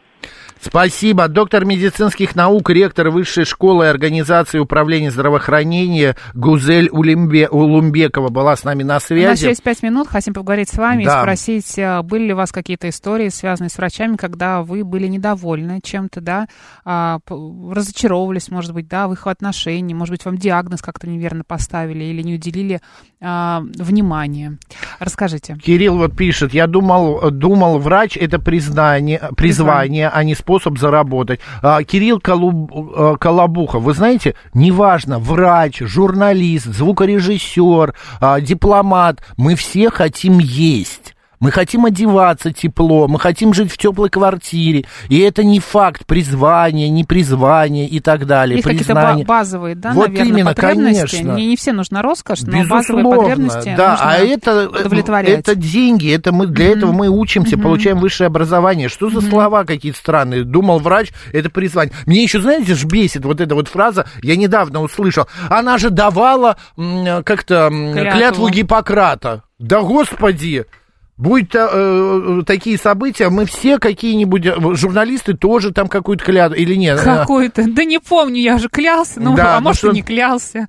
Спасибо. 0.62 1.28
Доктор 1.28 1.66
медицинских 1.66 2.36
наук, 2.36 2.70
ректор 2.70 3.10
Высшей 3.10 3.46
школы 3.46 3.86
и 3.86 3.88
организации 3.88 4.60
управления 4.60 5.12
здравоохранения 5.12 6.16
Гузель 6.34 6.90
Улембе, 6.92 7.48
Улумбекова 7.48 8.30
была 8.30 8.56
с 8.56 8.64
нами 8.64 8.84
на 8.84 8.96
У 8.96 8.98
нас 8.98 9.04
связи. 9.06 9.46
есть 9.46 9.64
пять 9.64 9.84
минут, 9.84 10.08
хотим 10.08 10.34
поговорить 10.34 10.70
с 10.70 10.78
вами 10.78 11.06
Да. 11.06 11.18
и 11.20 11.22
спросить, 11.22 11.80
а, 11.80 12.02
были 12.02 12.26
ли 12.28 12.34
у 12.34 12.38
вас 12.38 12.52
какие-то 12.52 12.90
истории, 12.90 13.30
связанные 13.30 13.70
с 13.70 13.78
врачами, 13.78 14.16
когда 14.16 14.64
вы 14.64 14.84
были 14.84 15.08
недовольны 15.08 15.80
чем-то, 15.84 16.22
да, 16.22 16.48
а, 16.86 17.20
разочаровывались, 17.30 18.50
может 18.50 18.74
быть, 18.74 18.88
да, 18.88 19.08
в 19.08 19.14
их 19.14 19.28
отношении, 19.28 19.94
может 19.94 20.12
быть, 20.12 20.26
вам 20.26 20.38
диагноз 20.38 20.82
как-то 20.82 21.08
неверно 21.08 21.44
поставили 21.46 22.04
или 22.06 22.22
не 22.22 22.36
уделили 22.36 22.82
а, 23.22 23.64
внимания. 23.78 24.58
Расскажите. 25.00 25.56
Кирилл 25.64 25.98
вот 25.98 26.16
пишет, 26.16 26.54
я 26.54 26.68
думал, 26.68 27.32
думал, 27.32 27.80
врач 27.80 28.18
это 28.18 28.40
признание, 28.40 29.22
призвание, 29.36 30.10
а 30.10 30.24
не 30.24 30.36
способ 30.48 30.78
заработать. 30.78 31.42
А, 31.62 31.84
Кирилл 31.84 32.20
Колуб- 32.20 32.70
э, 32.96 33.18
Колобухов, 33.20 33.84
вы 33.84 33.94
знаете, 33.94 34.34
неважно, 34.54 35.20
врач, 35.20 35.80
журналист, 35.82 36.68
звукорежиссер, 36.68 37.94
а, 38.22 38.40
дипломат, 38.40 39.22
мы 39.36 39.56
все 39.56 39.90
хотим 39.90 40.40
есть. 40.40 41.17
Мы 41.40 41.52
хотим 41.52 41.86
одеваться 41.86 42.52
тепло, 42.52 43.08
мы 43.08 43.20
хотим 43.20 43.54
жить 43.54 43.72
в 43.72 43.78
теплой 43.78 44.10
квартире. 44.10 44.86
И 45.08 45.20
это 45.20 45.44
не 45.44 45.60
факт 45.60 46.06
призвания, 46.06 46.90
не 46.90 47.04
призвание 47.04 47.88
и 47.88 48.00
так 48.00 48.26
далее. 48.26 48.56
Есть 48.58 48.68
какие-то 48.68 49.24
базовые, 49.28 49.76
да, 49.76 49.92
Вот 49.94 50.10
наверное, 50.10 50.28
именно, 50.32 50.54
потребности. 50.54 51.16
конечно. 51.18 51.32
Не, 51.34 51.46
не 51.48 51.56
все 51.56 51.74
нужна 51.74 52.02
роскошь, 52.02 52.42
но 52.42 52.58
Безусловно, 52.64 53.04
базовые 53.04 53.06
потребности 53.06 53.74
да, 53.78 53.92
нужно 53.92 54.10
а 54.12 54.18
это, 54.18 54.70
удовлетворять. 54.70 55.40
это 55.40 55.56
деньги, 55.56 56.12
это 56.12 56.32
мы, 56.32 56.48
для 56.48 56.70
этого 56.72 56.92
мы 56.92 57.08
учимся, 57.10 57.56
Мгм. 57.56 57.64
получаем 57.64 58.00
высшее 58.00 58.28
образование. 58.28 58.90
Что 58.90 59.10
за 59.10 59.22
слова 59.22 59.64
какие-то 59.64 60.00
странные? 60.00 60.44
Думал 60.44 60.80
врач, 60.80 61.12
это 61.34 61.50
призвание. 61.52 61.94
Мне 62.06 62.24
еще, 62.24 62.42
знаете, 62.42 62.74
ж 62.74 62.86
бесит 62.86 63.26
вот 63.26 63.42
эта 63.42 63.54
вот 63.54 63.68
фраза, 63.68 64.08
я 64.24 64.36
недавно 64.36 64.82
услышал, 64.82 65.28
она 65.50 65.78
же 65.78 65.92
давала 65.92 66.58
как-то 67.24 67.70
Клятву. 67.70 68.18
клятву 68.18 68.50
Гиппократа. 68.50 69.44
Да 69.60 69.82
господи! 69.82 70.66
Будь 71.18 71.50
то, 71.50 71.68
э, 71.72 72.42
такие 72.46 72.78
события, 72.78 73.30
мы 73.30 73.46
все 73.46 73.80
какие-нибудь, 73.80 74.46
э, 74.46 74.56
журналисты 74.76 75.34
тоже 75.34 75.72
там 75.72 75.88
какую-то 75.88 76.24
клятву, 76.24 76.56
или 76.56 76.76
нет? 76.76 77.00
Э, 77.00 77.04
Какой-то, 77.04 77.64
да 77.68 77.84
не 77.86 78.00
помню, 78.00 78.40
я 78.40 78.60
же 78.60 78.70
клялся, 78.70 79.20
ну, 79.20 79.36
Да, 79.36 79.56
а 79.58 79.60
ну 79.60 79.64
может, 79.66 79.80
что- 79.80 79.90
и 79.90 79.96
не 79.96 80.04
клялся. 80.04 80.68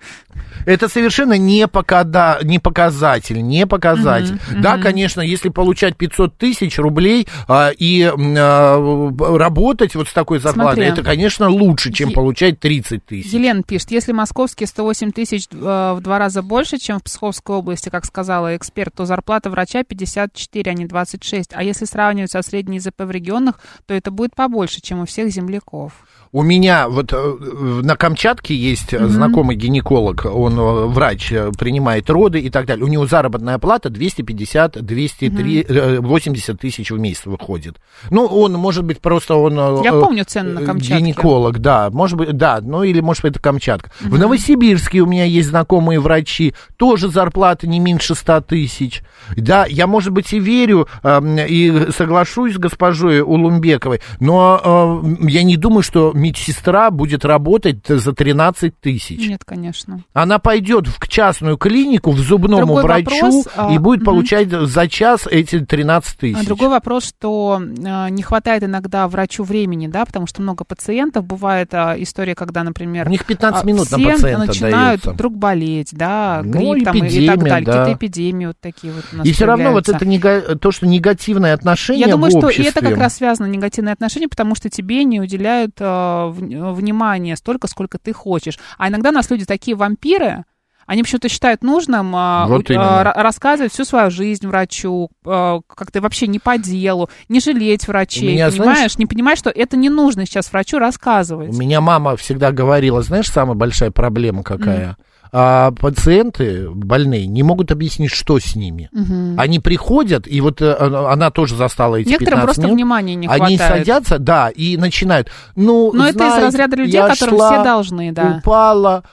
Это 0.67 0.89
совершенно 0.89 1.39
не, 1.39 1.67
покада, 1.67 2.39
не 2.43 2.59
показатель, 2.59 3.43
не 3.43 3.67
показатель. 3.67 4.39
Мгм, 4.51 4.61
Да, 4.61 4.79
конечно, 4.79 5.21
если 5.21 5.49
получать 5.49 5.97
500 5.97 6.37
тысяч 6.37 6.79
рублей 6.79 7.27
а, 7.47 7.71
и 7.71 8.03
а, 8.03 9.11
работать 9.39 9.95
вот 9.95 10.09
с 10.09 10.13
такой 10.13 10.39
зарплатой, 10.39 10.85
Смотри. 10.85 10.93
это, 10.93 11.03
конечно, 11.03 11.49
лучше, 11.49 11.93
чем 11.93 12.11
Е- 12.11 12.15
получать 12.15 12.61
30 12.61 13.05
тысяч. 13.05 13.33
Елена 13.33 13.63
пишет, 13.63 13.91
если 13.91 14.13
московские 14.13 14.67
108 14.67 15.13
тысяч 15.13 15.47
э, 15.53 15.57
в 15.97 16.01
два 16.01 16.19
раза 16.19 16.43
больше, 16.43 16.79
чем 16.79 16.99
в 16.99 17.03
Псковской 17.03 17.57
области, 17.57 17.89
как 17.89 18.05
сказала 18.05 18.57
эксперт, 18.57 18.95
то 18.95 19.05
зарплата 19.07 19.51
врача 19.51 19.83
54, 19.85 20.71
а 20.71 20.75
не 20.75 20.87
26. 20.87 21.51
А 21.55 21.63
если 21.63 21.85
сравнивать 21.85 22.31
со 22.31 22.43
средней 22.43 22.79
ЗП 22.81 23.01
в 23.03 23.11
регионах, 23.11 23.61
то 23.87 23.95
это 23.95 24.11
будет 24.11 24.35
побольше, 24.35 24.81
чем 24.81 25.01
у 25.01 25.07
всех 25.07 25.31
земляков. 25.31 25.93
У 26.31 26.43
меня 26.43 26.89
вот 26.89 27.13
э, 27.13 27.37
на 27.83 27.97
Камчатке 27.97 28.55
есть 28.55 28.93
mm 28.93 29.09
знакомый 29.09 29.57
гинеколог, 29.57 30.27
он 30.27 30.59
э, 30.59 30.87
врач, 30.87 31.33
принимает 31.59 32.11
роды 32.11 32.41
и 32.41 32.51
так 32.51 32.67
далее. 32.67 32.85
У 32.85 32.89
него 32.89 33.07
заработная 33.07 33.59
плата 33.59 33.89
250, 33.89 34.85
203, 34.85 35.63
mm 35.63 36.01
80 36.01 36.61
тысяч 36.61 36.91
в 36.91 36.99
месяц 36.99 37.25
выходит. 37.25 37.77
Ну, 38.11 38.27
он, 38.27 38.53
может 38.53 38.85
быть, 38.85 39.01
просто 39.01 39.35
он... 39.35 39.83
Я 39.83 39.93
помню 39.93 40.25
цены 40.25 40.61
на 40.61 40.67
Камчатке. 40.67 40.99
Гинеколог, 40.99 41.59
да, 41.59 41.89
может 41.91 42.19
быть, 42.19 42.37
да, 42.37 42.61
ну 42.63 42.83
или, 42.83 43.01
может 43.01 43.23
быть, 43.23 43.33
это 43.33 43.41
Камчатка. 43.41 43.91
mm 44.03 44.11
В 44.11 44.19
Новосибирске 44.19 45.01
у 45.01 45.07
меня 45.07 45.25
есть 45.25 45.49
знакомые 45.49 46.01
врачи, 46.01 46.55
тоже 46.77 47.09
зарплата 47.09 47.67
не 47.67 47.81
меньше 47.81 48.15
100 48.15 48.43
тысяч. 48.43 49.03
Да, 49.37 49.65
я, 49.67 49.87
может 49.87 50.13
быть, 50.13 50.33
и 50.33 50.39
верю, 50.39 50.89
и 51.05 51.89
соглашусь 51.97 52.55
с 52.55 52.59
госпожой 52.59 53.21
Улумбековой, 53.21 54.01
но 54.21 55.03
я 55.21 55.43
не 55.43 55.57
думаю, 55.57 55.83
что 55.83 56.13
медсестра 56.19 56.91
будет 56.91 57.25
работать 57.25 57.87
за 57.87 58.13
13 58.13 58.79
тысяч. 58.81 59.27
Нет, 59.29 59.45
конечно. 59.45 60.03
Она 60.13 60.39
пойдет 60.39 60.87
в 60.89 61.09
частную 61.09 61.57
клинику, 61.57 62.11
в 62.11 62.19
зубному 62.19 62.67
Другой 62.67 62.83
врачу 62.83 63.11
вопрос, 63.27 63.47
и 63.47 63.77
а, 63.77 63.81
будет 63.81 64.01
мгм. 64.01 64.05
получать 64.07 64.51
за 64.51 64.89
час 64.89 65.27
эти 65.31 65.61
13 65.61 66.15
А 66.15 66.21
тысяч. 66.21 66.47
Другой 66.47 66.69
вопрос, 66.69 67.05
что 67.05 67.61
э, 67.61 68.09
не 68.11 68.23
хватает 68.23 68.65
иногда 68.65 69.09
врачу 69.09 69.45
времени, 69.45 69.87
да, 69.87 70.05
потому 70.05 70.27
что 70.27 70.43
много 70.43 70.65
пациентов. 70.65 71.25
Бывает 71.25 71.73
а, 71.73 71.95
история, 71.99 72.35
когда, 72.35 72.63
например, 72.65 73.07
У 73.07 73.11
них 73.11 73.25
15 73.25 73.63
а, 73.63 73.67
минут 73.67 73.91
на 73.91 73.99
пациента 73.99 74.39
начинают 74.47 74.75
дается. 75.03 75.11
вдруг 75.13 75.37
болеть, 75.37 75.91
да, 75.93 76.43
Ну, 76.45 76.51
грипп 76.73 76.85
там, 76.85 76.97
и 76.97 77.01
так 77.01 77.09
эпидемия, 77.09 77.37
далее, 77.37 77.67
да. 77.67 77.73
какие-то 77.79 77.99
эпидемии 77.99 78.47
вот 78.47 78.57
такие 78.61 78.93
вот 78.93 79.05
у 79.13 79.17
нас 79.17 79.27
И 79.27 79.33
все 79.33 79.47
равно 79.47 79.73
вот 79.73 79.89
это 79.89 80.05
нега- 80.05 80.57
то, 80.57 80.73
что 80.73 80.87
негативное 80.87 81.55
отношение 81.55 82.07
Я 82.07 82.13
думаю, 82.13 82.31
что 82.31 82.41
и 82.41 82.45
обществе. 82.47 82.69
это 82.71 82.81
как 82.81 82.99
раз 82.99 83.17
связано 83.17 83.47
негативные 83.47 83.93
отношения, 83.93 84.29
потому 84.29 84.55
что 84.55 84.69
тебе 84.69 85.05
не 85.05 85.21
уделяют 85.21 85.73
э, 85.79 86.08
внимания 86.29 87.37
столько, 87.37 87.67
сколько 87.69 87.99
ты 87.99 88.13
хочешь. 88.13 88.59
А 88.79 88.89
иногда 88.89 89.11
у 89.11 89.13
нас 89.13 89.31
люди 89.31 89.45
такие 89.45 89.77
вампиры, 89.77 90.45
они 90.87 91.03
почему-то 91.03 91.29
считают 91.29 91.63
нужным 91.63 92.13
а, 92.17 92.47
Вот 92.49 92.71
именно. 92.71 93.03
ра- 93.05 93.21
рассказывать 93.23 93.73
всю 93.75 93.85
свою 93.85 94.11
жизнь 94.11 94.47
врачу, 94.49 95.11
а, 95.27 95.61
как-то 95.67 96.01
вообще 96.01 96.27
не 96.27 96.39
по 96.39 96.57
делу, 96.57 97.11
не 97.29 97.41
жалеть 97.41 97.87
врачей, 97.87 98.29
У 98.31 98.33
меня, 98.33 98.49
понимаешь? 98.51 98.77
знаешь- 98.79 98.99
Не 98.99 99.05
понимаешь, 99.05 99.39
что 99.39 99.51
это 99.51 99.77
не 99.77 99.91
нужно 99.91 100.25
сейчас 100.25 100.51
врачу 100.51 100.79
рассказывать. 100.79 101.51
У 101.51 101.59
меня 101.61 101.83
мама 101.83 102.17
всегда 102.17 102.53
говорила, 102.53 103.03
знаешь, 103.03 103.31
самая 103.31 103.55
большая 103.55 103.91
проблема 103.91 104.43
какая? 104.43 104.97
А 105.33 105.71
пациенты 105.73 106.69
больные 106.71 107.27
не 107.27 107.43
могут 107.43 107.71
объяснить, 107.71 108.11
что 108.11 108.39
с 108.39 108.55
ними. 108.55 108.91
Они 109.37 109.59
приходят, 109.61 110.27
и 110.27 110.41
вот 110.41 110.63
э, 110.63 110.73
она 110.75 111.31
тоже 111.31 111.57
застала 111.57 111.97
эти 111.97 112.09
Некоторым 112.09 112.41
15 112.41 112.45
просто 112.47 112.63
минут. 112.63 112.75
внимания 112.77 113.15
не 113.15 113.27
Они 113.27 113.57
хватает. 113.57 113.81
садятся, 113.81 114.19
да, 114.19 114.49
и 114.49 114.77
начинают. 114.77 115.29
Ну, 115.57 115.93
Но 115.93 116.07
это 116.07 116.25
из 116.25 116.29
знаете, 116.29 116.47
разряда 116.47 116.77
людей, 116.77 117.01
которым 117.01 117.37
шла, 117.37 117.53
все 117.53 117.65
должны, 117.65 118.13
да. 118.13 118.39
Упала, 118.39 119.05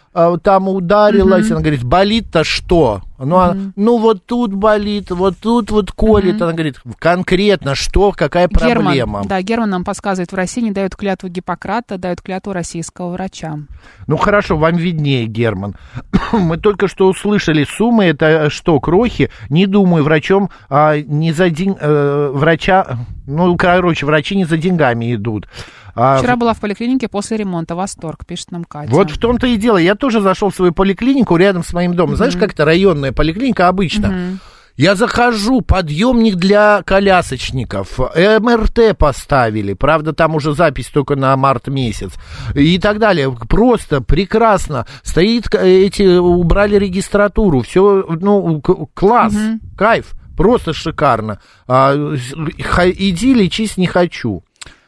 там 0.42 0.70
ударилась, 0.70 1.52
она 1.52 1.60
говорит, 1.60 1.84
болит-то 1.84 2.44
что? 2.44 3.02
Ну, 3.18 3.38
а- 3.38 3.56
ну, 3.76 3.98
вот 3.98 4.26
тут 4.26 4.54
болит, 4.54 5.12
вот 5.12 5.36
тут 5.38 5.72
вот 5.72 5.92
колет. 5.92 6.42
Она 6.42 6.52
говорит, 6.52 6.80
конкретно 7.00 7.76
что, 7.76 8.12
какая 8.12 8.48
проблема? 8.48 8.94
Герман, 8.94 9.28
да, 9.28 9.42
Герман 9.42 9.70
нам 9.70 9.84
подсказывает, 9.86 10.32
в 10.32 10.36
России 10.36 10.62
не 10.62 10.72
дают 10.72 10.96
клятву 10.96 11.30
Гиппократа, 11.30 11.98
дают 11.98 12.22
клятву 12.22 12.52
российского 12.52 13.12
врача. 13.12 13.60
Ну 14.08 14.18
хорошо, 14.18 14.58
вам 14.58 14.76
виднее, 14.76 15.26
Герман. 15.28 15.76
Мы 16.34 16.58
только 16.58 16.88
что 16.88 17.08
услышали 17.08 17.66
суммы, 17.66 18.06
это 18.06 18.50
что, 18.50 18.80
крохи? 18.80 19.30
Не 19.50 19.66
думаю, 19.66 20.04
врачом 20.04 20.50
а, 20.70 20.98
не 20.98 21.32
за 21.32 21.50
день, 21.50 21.76
э, 21.80 22.32
врача, 22.34 22.98
ну, 23.28 23.56
короче, 23.58 24.06
врачи 24.06 24.36
не 24.36 24.46
за 24.46 24.58
деньгами 24.58 25.16
идут. 25.16 25.48
А, 25.96 26.18
Вчера 26.18 26.36
была 26.36 26.54
в 26.54 26.60
поликлинике 26.60 27.08
после 27.08 27.38
ремонта. 27.38 27.76
Восторг, 27.76 28.26
пишет 28.26 28.52
нам 28.52 28.66
Катя. 28.66 28.92
вот 28.92 29.12
в 29.12 29.18
том-то 29.18 29.48
и 29.48 29.56
дело. 29.58 29.78
Я 29.78 29.96
тоже 29.96 30.20
зашел 30.22 30.50
в 30.50 30.56
свою 30.56 30.74
поликлинику 30.74 31.38
рядом 31.38 31.64
с 31.64 31.72
моим 31.74 31.96
домом. 31.96 32.16
Знаешь, 32.18 32.36
как 32.36 32.52
это 32.54 32.66
районная 32.66 33.12
поликлиника 33.14 33.68
обычно? 33.70 34.38
Я 34.78 34.96
захожу, 34.96 35.62
подъемник 35.62 36.36
для 36.36 36.84
колясочников, 36.84 37.98
МРТ 37.98 38.98
поставили, 38.98 39.72
правда, 39.72 40.12
там 40.12 40.36
уже 40.36 40.54
запись 40.54 40.88
только 40.88 41.16
на 41.16 41.38
март 41.38 41.70
месяц 41.70 42.12
и 42.54 42.78
так 42.78 43.00
далее. 43.00 43.34
Просто 43.48 44.02
прекрасно. 44.02 44.86
Стоит, 45.02 45.48
к- 45.48 45.58
эти, 45.64 46.18
убрали 46.18 46.76
регистратуру, 46.76 47.62
все, 47.62 48.06
ну, 48.20 48.62
класс, 48.94 49.34
кайф, 49.78 50.12
просто 50.36 50.74
шикарно. 50.74 51.40
А, 51.70 51.94
иди 51.96 53.34
лечись 53.34 53.78
не 53.78 53.88
хочу. 53.88 54.44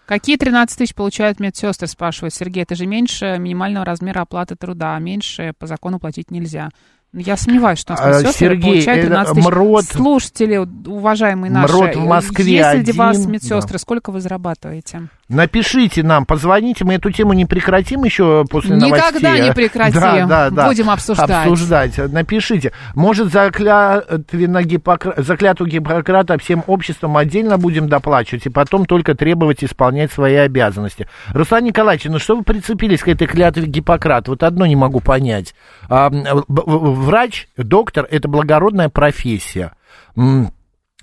Какие 0.07 0.37
13 0.37 0.77
тысяч 0.77 0.95
получают 0.95 1.39
медсестры, 1.41 1.85
спрашивает 1.87 2.33
Сергей. 2.33 2.63
Это 2.63 2.75
же 2.75 2.85
меньше 2.85 3.35
минимального 3.37 3.85
размера 3.85 4.21
оплаты 4.21 4.55
труда, 4.55 4.95
а 4.95 4.99
меньше 4.99 5.53
по 5.59 5.67
закону 5.67 5.99
платить 5.99 6.31
нельзя. 6.31 6.69
Ну, 7.11 7.19
Я 7.19 7.35
сомневаюсь, 7.35 7.79
что 7.79 7.93
у 7.93 7.95
нас 7.97 8.05
А, 8.05 8.09
медсестры 8.21 8.47
Сергей, 8.47 8.61
получают 8.73 8.99
это 8.99 9.07
13 9.07 9.35
тысяч. 9.35 9.47
МРОД- 9.47 9.83
Слушатели, 9.93 10.57
уважаемые 10.87 11.51
наши, 11.51 11.73
МРОД 11.73 11.95
в 11.97 12.05
Москве 12.05 12.53
если 12.55 12.81
для 12.83 12.93
вас 12.93 13.17
один, 13.17 13.31
медсестры, 13.31 13.79
сколько 13.79 14.11
вы 14.11 14.21
зарабатываете? 14.21 15.09
Напишите 15.29 16.03
нам, 16.03 16.25
позвоните, 16.25 16.85
мы 16.85 16.93
эту 16.93 17.11
тему 17.11 17.33
не 17.33 17.45
прекратим 17.45 18.05
еще 18.05 18.45
после 18.49 18.77
Никогда 18.77 19.19
новостей. 19.19 19.41
не 19.41 19.53
прекратим. 19.53 19.99
Да, 19.99 20.25
да, 20.25 20.49
да. 20.49 20.67
Будем 20.67 20.89
обсуждать. 20.89 21.29
Обсуждать. 21.29 21.97
Напишите. 21.97 22.71
Может, 22.95 23.33
за, 23.33 23.51
клятвенно 23.51 24.61
Гиппокра- 24.63 25.21
за 25.21 25.35
клятву 25.35 25.65
Гиппократа 25.65 26.37
всем 26.37 26.63
обществом 26.65 27.17
отдельно 27.17 27.57
будем 27.57 27.89
доплачивать, 27.89 28.45
и 28.45 28.49
потом 28.49 28.85
только 28.85 29.15
требовать 29.15 29.65
исполнять 29.65 30.13
свои 30.13 30.35
обязанности. 30.35 31.09
Руслан 31.33 31.65
Николаевич, 31.65 32.05
ну 32.05 32.19
что 32.19 32.37
вы 32.37 32.43
прицепились 32.43 33.01
к 33.01 33.09
этой 33.09 33.27
клятве 33.27 33.65
Гиппократа? 33.65 34.31
Вот 34.31 34.43
одно 34.43 34.65
не 34.65 34.77
могу 34.77 35.01
понять. 35.01 35.55
А, 35.89 36.09
врач, 36.09 37.49
доктор, 37.57 38.07
это 38.09 38.29
благородная 38.29 38.87
профессия. 38.87 39.73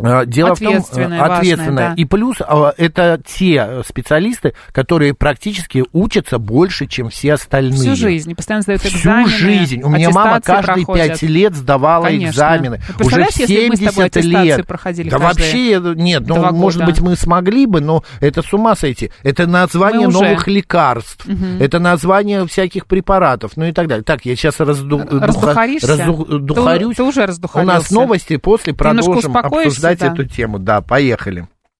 А, 0.00 0.24
Дело 0.26 0.56
в 0.56 0.58
том, 0.58 0.74
э, 0.74 0.80
важная, 0.80 1.22
ответственная. 1.22 1.88
да. 1.90 1.94
И 1.96 2.04
плюс 2.04 2.38
а, 2.40 2.72
это 2.76 3.20
те 3.24 3.82
специалисты, 3.86 4.54
которые 4.72 5.14
практически 5.14 5.84
учатся 5.92 6.38
больше, 6.38 6.86
чем 6.86 7.10
все 7.10 7.34
остальные. 7.34 7.78
Всю 7.78 7.94
жизнь, 7.94 8.34
постоянно 8.34 8.62
сдают 8.62 8.82
Всю 8.82 8.96
экзамены. 8.98 9.28
жизнь. 9.30 9.82
У 9.84 9.88
меня 9.88 10.10
мама 10.10 10.40
каждые 10.40 10.84
пять 10.84 11.22
лет 11.22 11.54
сдавала 11.54 12.06
Конечно. 12.06 12.30
экзамены. 12.32 12.80
Вот 12.98 13.06
Уже 13.06 13.16
тобой 13.16 13.30
70 13.32 13.98
аттестации 14.00 14.44
лет. 14.44 14.66
проходили 14.66 15.10
да 15.10 15.18
вообще, 15.18 15.80
нет, 15.94 16.26
ну, 16.26 16.52
может 16.52 16.84
быть, 16.84 17.00
мы 17.00 17.14
смогли 17.14 17.66
бы, 17.66 17.80
но 17.80 18.02
это 18.20 18.42
с 18.42 18.52
ума 18.52 18.74
сойти. 18.74 19.12
Это 19.22 19.46
название 19.46 20.08
Мы 20.08 20.08
уже. 20.08 20.18
новых 20.24 20.48
лекарств. 20.48 21.24
Это 21.60 21.78
название 21.78 22.44
всяких 22.48 22.86
препаратов, 22.86 23.52
ну 23.54 23.66
и 23.66 23.72
так 23.72 23.86
далее. 23.86 24.02
Так, 24.02 24.24
я 24.24 24.34
сейчас 24.34 24.58
разду... 24.58 25.02
Раздухаришься? 25.08 25.86
разду- 25.96 26.24
Ты- 26.24 26.94
ты 26.96 27.02
уже 27.04 27.22
У 27.22 27.26
раздухарился. 27.26 27.74
нас 27.74 27.90
новости, 27.92 28.36
после 28.38 28.74
продолжим 28.74 29.18
успокоишься, 29.18 29.83
обсуждать 29.92 30.16
да? 30.16 30.22
эту 30.22 30.24
тему. 30.24 30.58
Да, 30.58 30.80
поехали. 30.80 31.48